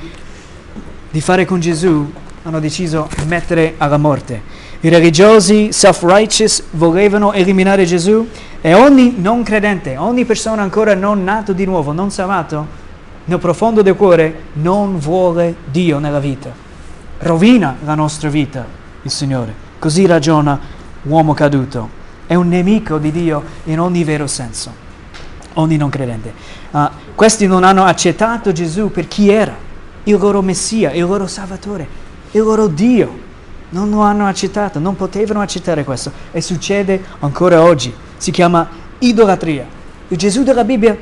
di 1.09 1.21
fare 1.21 1.45
con 1.45 1.61
Gesù, 1.61 2.11
hanno 2.43 2.59
deciso 2.59 3.07
di 3.17 3.25
mettere 3.25 3.75
alla 3.77 3.95
morte. 3.95 4.41
I 4.81 4.89
religiosi 4.89 5.71
self-righteous 5.71 6.63
volevano 6.71 7.31
eliminare 7.31 7.85
Gesù 7.85 8.27
e 8.59 8.73
ogni 8.73 9.15
non 9.17 9.41
credente, 9.41 9.95
ogni 9.95 10.25
persona 10.25 10.63
ancora 10.63 10.93
non 10.95 11.23
nato 11.23 11.53
di 11.53 11.63
nuovo, 11.63 11.93
non 11.93 12.11
salvato, 12.11 12.67
nel 13.23 13.39
profondo 13.39 13.81
del 13.81 13.95
cuore 13.95 14.43
non 14.53 14.99
vuole 14.99 15.55
Dio 15.71 15.97
nella 15.99 16.19
vita. 16.19 16.51
Rovina 17.19 17.77
la 17.85 17.95
nostra 17.95 18.27
vita 18.27 18.65
il 19.01 19.11
Signore. 19.11 19.53
Così 19.79 20.05
ragiona 20.05 20.59
l'uomo 21.03 21.33
caduto. 21.33 21.98
È 22.29 22.35
un 22.35 22.47
nemico 22.47 22.99
di 22.99 23.11
Dio 23.11 23.43
in 23.63 23.79
ogni 23.79 24.03
vero 24.03 24.27
senso, 24.27 24.71
ogni 25.53 25.77
non 25.77 25.89
credente. 25.89 26.31
Uh, 26.69 26.87
questi 27.15 27.47
non 27.47 27.63
hanno 27.63 27.85
accettato 27.85 28.51
Gesù 28.51 28.91
per 28.91 29.07
chi 29.07 29.31
era, 29.31 29.55
il 30.03 30.15
loro 30.15 30.43
Messia, 30.43 30.91
il 30.91 31.01
loro 31.01 31.25
Salvatore, 31.25 31.87
il 32.29 32.41
loro 32.41 32.67
Dio 32.67 33.17
non 33.69 33.89
lo 33.89 34.01
hanno 34.01 34.27
accettato, 34.27 34.77
non 34.77 34.95
potevano 34.95 35.41
accettare 35.41 35.83
questo 35.83 36.11
e 36.31 36.39
succede 36.39 37.03
ancora 37.21 37.63
oggi. 37.63 37.91
Si 38.17 38.29
chiama 38.29 38.69
idolatria. 38.99 39.65
Il 40.09 40.17
Gesù 40.17 40.43
della 40.43 40.63
Bibbia 40.63 40.95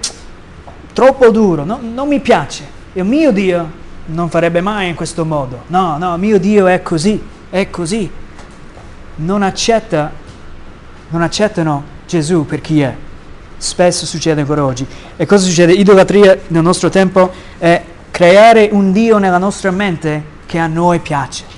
troppo 0.93 1.29
duro, 1.29 1.65
no, 1.65 1.81
non 1.81 2.07
mi 2.07 2.21
piace. 2.21 2.65
Il 2.93 3.03
mio 3.03 3.33
Dio 3.33 3.69
non 4.05 4.29
farebbe 4.29 4.61
mai 4.61 4.87
in 4.87 4.95
questo 4.95 5.25
modo. 5.25 5.63
No, 5.67 5.97
no, 5.97 6.15
mio 6.15 6.39
Dio 6.39 6.67
è 6.67 6.81
così, 6.81 7.21
è 7.49 7.69
così. 7.69 8.09
Non 9.15 9.41
accetta, 9.41 10.25
non 11.09 11.21
accettano 11.21 11.83
Gesù 12.05 12.45
per 12.45 12.61
chi 12.61 12.81
è. 12.81 12.95
Spesso 13.57 14.05
succede 14.05 14.41
ancora 14.41 14.63
oggi. 14.63 14.85
E 15.15 15.25
cosa 15.25 15.45
succede? 15.45 15.73
Idolatria 15.73 16.37
nel 16.47 16.61
nostro 16.61 16.89
tempo 16.89 17.31
è 17.57 17.83
creare 18.11 18.69
un 18.71 18.91
Dio 18.91 19.17
nella 19.17 19.37
nostra 19.37 19.71
mente 19.71 20.35
che 20.45 20.57
a 20.57 20.67
noi 20.67 20.99
piace 20.99 21.55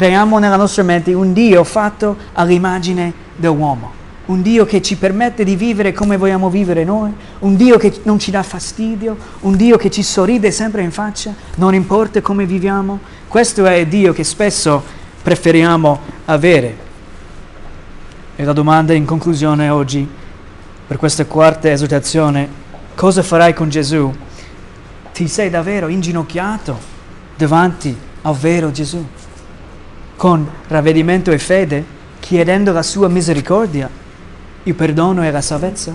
creiamo 0.00 0.38
nella 0.38 0.56
nostra 0.56 0.82
mente 0.82 1.12
un 1.12 1.34
Dio 1.34 1.62
fatto 1.62 2.16
all'immagine 2.32 3.12
dell'uomo, 3.36 3.92
un 4.26 4.40
Dio 4.40 4.64
che 4.64 4.80
ci 4.80 4.96
permette 4.96 5.44
di 5.44 5.56
vivere 5.56 5.92
come 5.92 6.16
vogliamo 6.16 6.48
vivere 6.48 6.84
noi, 6.84 7.12
un 7.40 7.54
Dio 7.54 7.76
che 7.76 8.00
non 8.04 8.18
ci 8.18 8.30
dà 8.30 8.42
fastidio, 8.42 9.14
un 9.40 9.56
Dio 9.56 9.76
che 9.76 9.90
ci 9.90 10.02
sorride 10.02 10.52
sempre 10.52 10.80
in 10.80 10.90
faccia, 10.90 11.34
non 11.56 11.74
importa 11.74 12.22
come 12.22 12.46
viviamo. 12.46 12.98
Questo 13.28 13.66
è 13.66 13.74
il 13.74 13.88
Dio 13.88 14.14
che 14.14 14.24
spesso 14.24 14.82
preferiamo 15.22 16.00
avere. 16.24 16.88
E 18.40 18.44
la 18.44 18.54
domanda 18.54 18.94
in 18.94 19.04
conclusione 19.04 19.68
oggi, 19.68 20.08
per 20.86 20.96
questa 20.96 21.26
quarta 21.26 21.70
esortazione, 21.70 22.48
cosa 22.94 23.22
farai 23.22 23.52
con 23.52 23.68
Gesù? 23.68 24.10
Ti 25.12 25.28
sei 25.28 25.50
davvero 25.50 25.88
inginocchiato 25.88 26.74
davanti 27.36 27.94
al 28.22 28.34
vero 28.34 28.70
Gesù? 28.70 29.06
con 30.16 30.48
ravvedimento 30.68 31.30
e 31.32 31.38
fede, 31.38 31.84
chiedendo 32.18 32.72
la 32.72 32.82
sua 32.82 33.08
misericordia, 33.08 33.90
il 34.62 34.74
perdono 34.74 35.22
e 35.22 35.30
la 35.30 35.42
salvezza? 35.42 35.94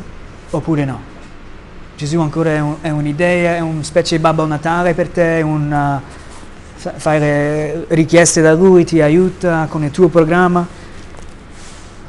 Oppure 0.51 0.85
no? 0.85 1.01
Gesù 1.97 2.19
ancora 2.19 2.51
è, 2.51 2.59
un, 2.59 2.75
è 2.79 2.91
un'idea, 2.91 3.55
è 3.55 3.59
una 3.59 3.81
specie 3.81 4.17
di 4.17 4.21
Babbo 4.21 4.45
Natale 4.45 4.93
per 4.93 5.07
te, 5.07 5.41
un, 5.43 5.71
uh, 5.71 6.89
fare 6.95 7.85
richieste 7.87 8.43
da 8.43 8.53
Lui 8.53 8.85
ti 8.85 9.01
aiuta 9.01 9.65
con 9.67 9.83
il 9.83 9.89
tuo 9.89 10.09
programma? 10.09 10.84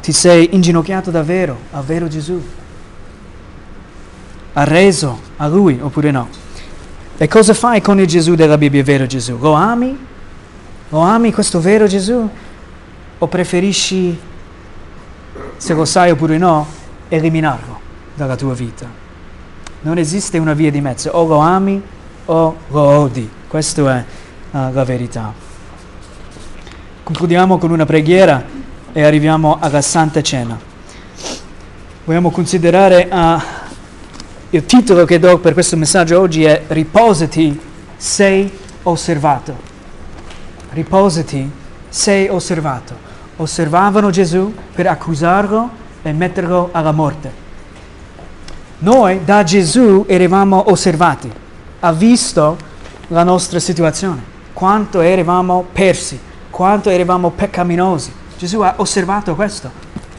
Ti 0.07 0.13
sei 0.13 0.55
inginocchiato 0.55 1.11
davvero 1.11 1.59
al 1.73 1.83
vero 1.83 2.07
Gesù? 2.07 2.41
Arreso 4.53 5.21
a 5.39 5.49
Lui 5.49 5.81
oppure 5.83 6.13
no? 6.13 6.29
E 7.17 7.27
cosa 7.27 7.53
fai 7.55 7.81
con 7.81 7.99
il 7.99 8.07
Gesù 8.07 8.37
della 8.37 8.57
Bibbia, 8.57 8.79
il 8.79 8.87
vero 8.87 9.07
Gesù? 9.07 9.37
Lo 9.37 9.55
ami 9.55 9.99
lo 10.91 11.01
ami 11.01 11.33
questo 11.33 11.61
vero 11.61 11.89
Gesù? 11.89 12.31
O 13.19 13.27
preferisci, 13.27 14.17
se 15.57 15.75
lo 15.75 15.85
sai 15.85 16.13
oppure 16.13 16.39
no, 16.39 16.65
eliminarlo 17.09 17.81
dalla 18.15 18.37
tua 18.37 18.55
vita? 18.55 18.89
Non 19.81 19.99
esiste 19.99 20.39
una 20.39 20.55
via 20.55 20.71
di 20.71 20.81
mezzo, 20.81 21.11
o 21.11 21.27
lo 21.27 21.39
ami 21.39 21.83
o 22.27 22.57
lo 22.69 22.81
odi. 22.81 23.29
Questa 23.49 23.99
è 23.99 24.05
uh, 24.53 24.73
la 24.73 24.85
verità. 24.85 25.33
Concludiamo 27.03 27.59
con 27.59 27.73
una 27.73 27.85
preghiera 27.85 28.56
e 28.97 29.03
arriviamo 29.03 29.59
alla 29.61 29.83
Santa 29.83 30.23
Cena. 30.23 30.59
Vogliamo 32.05 32.31
considerare 32.31 33.07
uh, 33.11 33.41
il 34.49 34.65
titolo 34.65 35.05
che 35.05 35.19
do 35.19 35.39
per 35.39 35.53
questo 35.53 35.77
messaggio 35.77 36.19
oggi 36.19 36.45
è 36.45 36.63
Riposati, 36.67 37.61
sei 37.99 38.51
osservato 38.85 39.75
riposati, 40.77 41.51
sei 41.89 42.29
osservato. 42.29 43.05
Osservavano 43.37 44.11
Gesù 44.11 44.55
per 44.75 44.87
accusarlo 44.87 45.71
e 46.03 46.13
metterlo 46.13 46.69
alla 46.73 46.93
morte. 46.93 47.45
Noi 48.79 49.25
da 49.25 49.43
Gesù 49.43 50.05
eravamo 50.07 50.71
osservati, 50.71 51.33
ha 51.81 51.93
visto 51.93 52.57
la 53.09 53.23
nostra 53.23 53.59
situazione, 53.59 54.23
quanto 54.53 55.01
eravamo 55.01 55.67
persi, 55.73 56.19
quanto 56.51 56.91
eravamo 56.91 57.31
peccaminosi. 57.31 58.13
Gesù 58.39 58.61
ha 58.61 58.75
osservato 58.79 59.35
questo. 59.35 59.71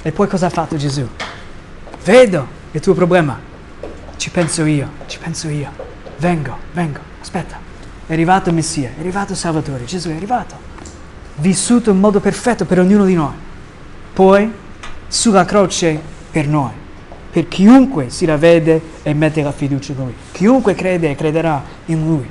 E 0.01 0.11
poi 0.11 0.27
cosa 0.27 0.47
ha 0.47 0.49
fatto 0.49 0.75
Gesù? 0.77 1.07
Vedo 2.03 2.47
il 2.71 2.79
tuo 2.79 2.93
problema. 2.93 3.39
Ci 4.15 4.29
penso 4.29 4.65
io, 4.65 4.89
ci 5.07 5.19
penso 5.19 5.49
io. 5.49 5.69
Vengo, 6.17 6.57
vengo, 6.73 6.99
aspetta. 7.21 7.59
È 8.07 8.13
arrivato 8.13 8.51
Messia, 8.51 8.91
è 8.95 8.99
arrivato 8.99 9.35
Salvatore, 9.35 9.85
Gesù 9.85 10.09
è 10.09 10.15
arrivato. 10.15 10.55
Vissuto 11.35 11.91
in 11.91 11.99
modo 11.99 12.19
perfetto 12.19 12.65
per 12.65 12.79
ognuno 12.79 13.05
di 13.05 13.13
noi. 13.13 13.33
Poi 14.13 14.51
sulla 15.07 15.45
croce 15.45 15.99
per 16.31 16.47
noi, 16.47 16.71
per 17.29 17.47
chiunque 17.47 18.09
si 18.09 18.25
ravvede 18.25 18.81
e 19.03 19.13
mette 19.13 19.43
la 19.43 19.51
fiducia 19.51 19.91
in 19.91 19.97
Lui. 19.99 20.15
Chiunque 20.31 20.73
crede 20.73 21.11
e 21.11 21.15
crederà 21.15 21.61
in 21.85 22.05
Lui, 22.05 22.27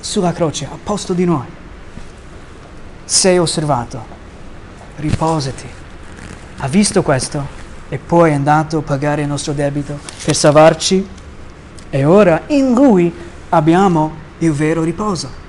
sulla 0.00 0.32
croce, 0.32 0.64
a 0.64 0.78
posto 0.82 1.12
di 1.12 1.24
noi. 1.24 1.46
Sei 3.04 3.38
osservato, 3.38 4.16
riposati. 4.98 5.66
Ha 6.58 6.68
visto 6.68 7.02
questo 7.02 7.56
e 7.88 7.98
poi 7.98 8.30
è 8.30 8.34
andato 8.34 8.78
a 8.78 8.82
pagare 8.82 9.22
il 9.22 9.28
nostro 9.28 9.52
debito 9.52 9.98
per 10.24 10.36
salvarci 10.36 11.06
e 11.90 12.04
ora 12.04 12.42
in 12.48 12.74
Lui 12.74 13.12
abbiamo 13.48 14.14
il 14.38 14.52
vero 14.52 14.82
riposo. 14.82 15.46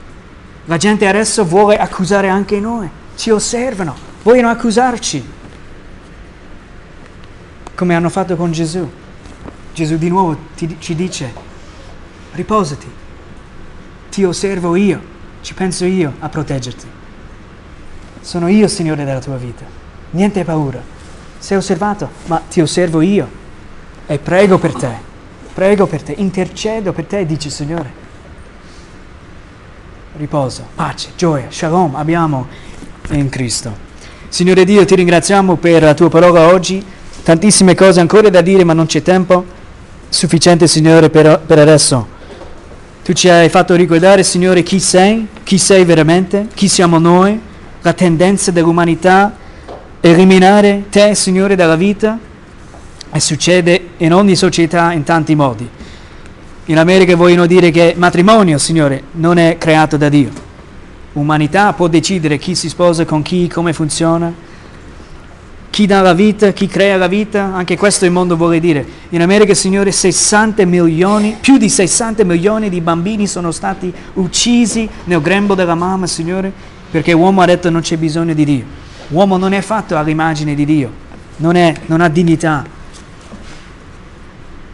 La 0.66 0.78
gente 0.78 1.08
adesso 1.08 1.44
vuole 1.46 1.78
accusare 1.78 2.30
anche 2.30 2.60
noi, 2.60 2.90
ci 3.16 3.32
osservano, 3.32 3.96
vogliono 4.24 4.50
accusarci, 4.50 5.38
come 7.76 7.96
hanno 7.96 8.10
fatto 8.10 8.36
con 8.36 8.52
Gesù. 8.52 8.88
Gesù 9.74 9.98
di 9.98 10.10
nuovo 10.10 10.38
ti, 10.56 10.76
ci 10.80 10.94
dice, 10.94 11.34
riposati, 12.34 12.88
ti 14.12 14.24
osservo 14.24 14.76
io, 14.76 15.02
ci 15.42 15.54
penso 15.54 15.86
io 15.86 16.14
a 16.20 16.30
proteggerti. 16.30 16.98
Sono 18.30 18.48
io 18.48 18.68
Signore 18.68 19.06
della 19.06 19.22
tua 19.22 19.38
vita, 19.38 19.66
niente 20.12 20.44
paura. 20.44 20.80
Sei 21.40 21.58
osservato, 21.58 22.08
ma 22.28 22.40
ti 22.48 22.62
osservo 22.62 23.02
io 23.02 23.28
e 24.06 24.20
prego 24.20 24.60
per 24.60 24.72
te, 24.74 24.92
prego 25.52 25.88
per 25.88 26.04
te, 26.04 26.14
intercedo 26.16 26.94
per 26.94 27.06
te, 27.06 27.26
dice 27.26 27.50
Signore. 27.50 27.92
Riposo, 30.16 30.64
pace, 30.76 31.10
gioia, 31.16 31.48
shalom 31.50 31.96
abbiamo 31.96 32.46
in 33.10 33.30
Cristo. 33.30 33.76
Signore 34.28 34.64
Dio, 34.64 34.86
ti 34.86 34.94
ringraziamo 34.94 35.56
per 35.56 35.82
la 35.82 35.96
tua 35.96 36.10
parola 36.10 36.54
oggi, 36.54 36.86
tantissime 37.24 37.74
cose 37.74 38.00
ancora 38.00 38.30
da 38.30 38.42
dire, 38.42 38.64
ma 38.64 38.74
non 38.74 38.86
c'è 38.86 39.02
tempo 39.02 39.44
sufficiente, 40.08 40.68
Signore, 40.68 41.10
per, 41.10 41.42
per 41.44 41.58
adesso. 41.58 42.08
Tu 43.04 43.12
ci 43.12 43.28
hai 43.28 43.50
fatto 43.50 43.74
ricordare, 43.74 44.22
Signore, 44.22 44.62
chi 44.62 44.80
sei, 44.80 45.28
chi 45.42 45.58
sei 45.58 45.84
veramente, 45.84 46.46
chi 46.54 46.68
siamo 46.68 47.00
noi, 47.00 47.48
la 47.82 47.94
tendenza 47.94 48.52
dell'umanità, 48.52 49.36
eliminare 50.02 50.86
te, 50.90 51.16
Signore, 51.16 51.56
dalla 51.56 51.76
vita, 51.76 52.18
e 53.12 53.20
succede 53.20 53.90
in 53.98 54.14
ogni 54.14 54.36
società 54.36 54.92
in 54.94 55.04
tanti 55.04 55.36
modi. 55.36 55.68
In 56.66 56.78
America 56.78 57.16
vogliono 57.16 57.46
dire 57.46 57.72
che 57.72 57.96
matrimonio, 57.98 58.58
Signore, 58.58 59.04
non 59.14 59.38
è 59.38 59.58
creato 59.58 59.98
da 59.98 60.10
Dio. 60.10 60.48
Umanità 61.14 61.74
può 61.74 61.88
decidere 61.88 62.38
chi 62.38 62.54
si 62.54 62.70
sposa 62.70 63.06
con 63.06 63.24
chi, 63.24 63.48
come 63.48 63.74
funziona, 63.74 64.32
chi 65.72 65.86
dà 65.88 66.02
la 66.02 66.14
vita, 66.14 66.52
chi 66.52 66.68
crea 66.68 66.98
la 66.98 67.08
vita, 67.08 67.52
anche 67.54 67.78
questo 67.78 68.06
il 68.06 68.12
mondo 68.12 68.36
vuole 68.36 68.60
dire. 68.60 68.86
In 69.10 69.22
America, 69.22 69.54
Signore, 69.56 69.92
60 69.92 70.66
milioni, 70.66 71.38
più 71.40 71.58
di 71.58 71.70
60 71.70 72.24
milioni 72.24 72.70
di 72.70 72.82
bambini 72.82 73.26
sono 73.26 73.52
stati 73.52 73.92
uccisi 74.14 74.88
nel 75.06 75.22
grembo 75.22 75.56
della 75.56 75.76
mamma, 75.76 76.06
Signore, 76.06 76.52
perché 76.92 77.12
l'uomo 77.14 77.42
ha 77.42 77.46
detto 77.46 77.70
non 77.70 77.82
c'è 77.82 77.98
bisogno 77.98 78.34
di 78.34 78.46
Dio. 78.46 78.66
L'uomo 79.08 79.38
non 79.38 79.54
è 79.54 79.62
fatto 79.62 79.98
all'immagine 79.98 80.54
di 80.56 80.66
Dio, 80.66 80.92
non, 81.38 81.56
è, 81.56 81.74
non 81.88 82.02
ha 82.02 82.10
dignità. 82.10 82.64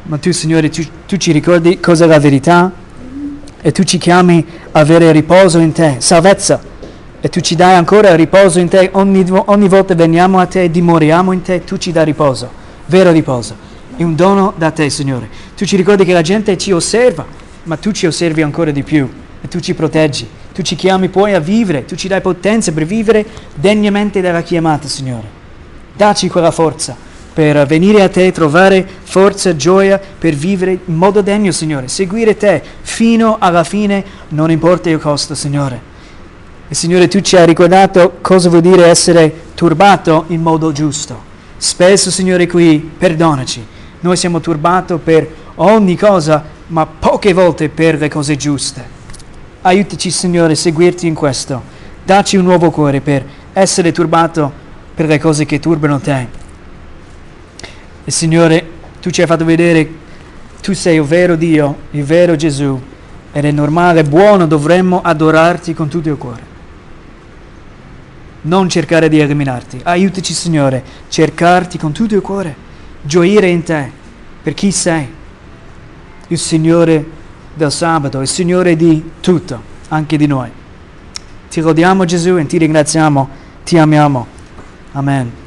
Ma 0.03 0.18
tu, 0.18 0.32
Signore, 0.32 0.70
tu, 0.70 0.84
tu 1.07 1.18
ci 1.18 1.32
ricordi 1.32 1.80
cosa 1.80 2.05
è 2.05 2.07
la 2.07 2.20
verità 2.20 2.72
e 3.61 3.72
tu 3.72 3.84
ci 3.84 3.97
chiami 3.97 4.45
a 4.72 4.80
avere 4.80 5.11
riposo 5.11 5.57
in 5.59 5.72
te, 5.72 5.95
salvezza 5.97 6.61
e 7.26 7.30
tu 7.30 7.39
ci 7.39 7.55
dai 7.55 7.74
ancora 7.74 8.13
riposo 8.13 8.59
in 8.59 8.68
te, 8.68 8.89
ogni, 8.93 9.26
ogni 9.30 9.68
volta 9.68 9.95
veniamo 9.95 10.38
a 10.38 10.45
te, 10.45 10.70
dimoriamo 10.70 11.32
in 11.32 11.41
te, 11.41 11.63
tu 11.63 11.78
ci 11.78 11.91
dai 11.91 12.05
riposo, 12.05 12.47
vero 12.86 13.11
riposo. 13.11 13.55
È 13.97 14.03
un 14.03 14.16
dono 14.16 14.53
da 14.55 14.70
te, 14.70 14.89
Signore. 14.91 15.28
Tu 15.55 15.66
ci 15.66 15.76
ricordi 15.76 16.05
che 16.05 16.13
la 16.13 16.22
gente 16.22 16.55
ci 16.57 16.72
osserva, 16.72 17.26
ma 17.63 17.78
tu 17.78 17.91
ci 17.91 18.05
osservi 18.05 18.43
ancora 18.43 18.70
di 18.70 18.84
più 18.84 19.09
e 19.41 19.47
tu 19.47 19.59
ci 19.59 19.74
proteggi. 19.74 20.28
Tu 20.55 20.61
ci 20.61 20.75
chiami 20.75 21.09
poi 21.09 21.33
a 21.33 21.39
vivere, 21.39 21.83
tu 21.83 21.95
ci 21.95 22.07
dai 22.07 22.21
potenza 22.21 22.71
per 22.71 22.85
vivere 22.85 23.25
degnamente 23.53 24.21
della 24.21 24.41
chiamata, 24.41 24.87
Signore. 24.87 25.27
Dacci 25.93 26.29
quella 26.29 26.51
forza 26.51 26.95
per 27.33 27.65
venire 27.65 28.01
a 28.01 28.07
te, 28.07 28.31
trovare 28.31 28.87
forza, 29.03 29.53
gioia, 29.57 29.99
per 30.17 30.33
vivere 30.33 30.79
in 30.85 30.95
modo 30.95 31.19
degno, 31.19 31.51
Signore. 31.51 31.89
Seguire 31.89 32.37
te 32.37 32.63
fino 32.79 33.35
alla 33.37 33.65
fine, 33.65 34.01
non 34.29 34.49
importa 34.49 34.89
il 34.89 34.97
costo, 34.97 35.35
Signore. 35.35 35.77
E 36.69 36.73
Signore, 36.73 37.09
tu 37.09 37.19
ci 37.19 37.35
hai 37.35 37.45
ricordato 37.45 38.19
cosa 38.21 38.47
vuol 38.47 38.61
dire 38.61 38.85
essere 38.85 39.47
turbato 39.55 40.23
in 40.27 40.41
modo 40.41 40.71
giusto. 40.71 41.21
Spesso, 41.57 42.09
Signore, 42.09 42.47
qui 42.47 42.79
perdonaci. 42.97 43.61
Noi 43.99 44.15
siamo 44.15 44.39
turbati 44.39 44.93
per 45.03 45.27
ogni 45.55 45.97
cosa, 45.97 46.41
ma 46.67 46.85
poche 46.85 47.33
volte 47.33 47.67
per 47.67 47.97
le 47.97 48.07
cose 48.07 48.37
giuste. 48.37 48.94
Aiutaci, 49.68 50.11
Signore, 50.11 50.53
a 50.53 50.55
seguirti 50.55 51.07
in 51.07 51.16
questo. 51.16 51.59
Dacci 52.03 52.38
un 52.38 52.43
nuovo 52.43 52.70
cuore 52.70 53.01
per 53.01 53.26
essere 53.51 53.91
turbato 53.91 54.51
per 54.93 55.07
le 55.07 55.18
cose 55.18 55.45
che 55.45 55.59
turbano 55.59 55.99
te. 55.99 56.28
E 58.03 58.11
Signore, 58.11 58.63
tu 59.01 59.09
ci 59.09 59.22
hai 59.22 59.28
fatto 59.28 59.43
vedere, 59.43 59.89
tu 60.61 60.74
sei 60.74 60.97
il 60.97 61.01
vero 61.01 61.36
Dio, 61.36 61.78
il 61.91 62.03
vero 62.03 62.36
Gesù, 62.36 62.80
ed 63.32 63.43
è 63.43 63.49
normale, 63.49 64.03
buono, 64.03 64.45
dovremmo 64.45 65.01
adorarti 65.01 65.74
con 65.74 65.88
tutto 65.88 66.09
il 66.09 66.18
cuore 66.18 66.53
non 68.45 68.70
cercare 68.70 69.09
di 69.09 69.20
eliminarti. 69.20 69.82
Aiutaci, 69.82 70.32
Signore, 70.32 70.84
cercarti 71.09 71.80
con 71.80 71.91
tutto 71.91 72.13
il 72.13 72.22
cuore, 72.22 72.55
gioire 73.01 73.47
in 73.47 73.63
te, 73.63 73.89
per 74.43 74.53
chi 74.53 74.70
sei, 74.70 75.11
il 76.28 76.38
Signore 76.38 77.24
del 77.55 77.71
sabato, 77.71 78.21
il 78.21 78.27
Signore 78.27 78.75
di 78.75 79.11
tutto, 79.19 79.59
anche 79.87 80.17
di 80.17 80.27
noi. 80.27 80.49
Ti 81.49 81.61
lodiamo 81.61 82.05
Gesù 82.05 82.37
e 82.37 82.45
ti 82.45 82.57
ringraziamo, 82.57 83.29
ti 83.63 83.77
amiamo. 83.77 84.27
Amen. 84.91 85.44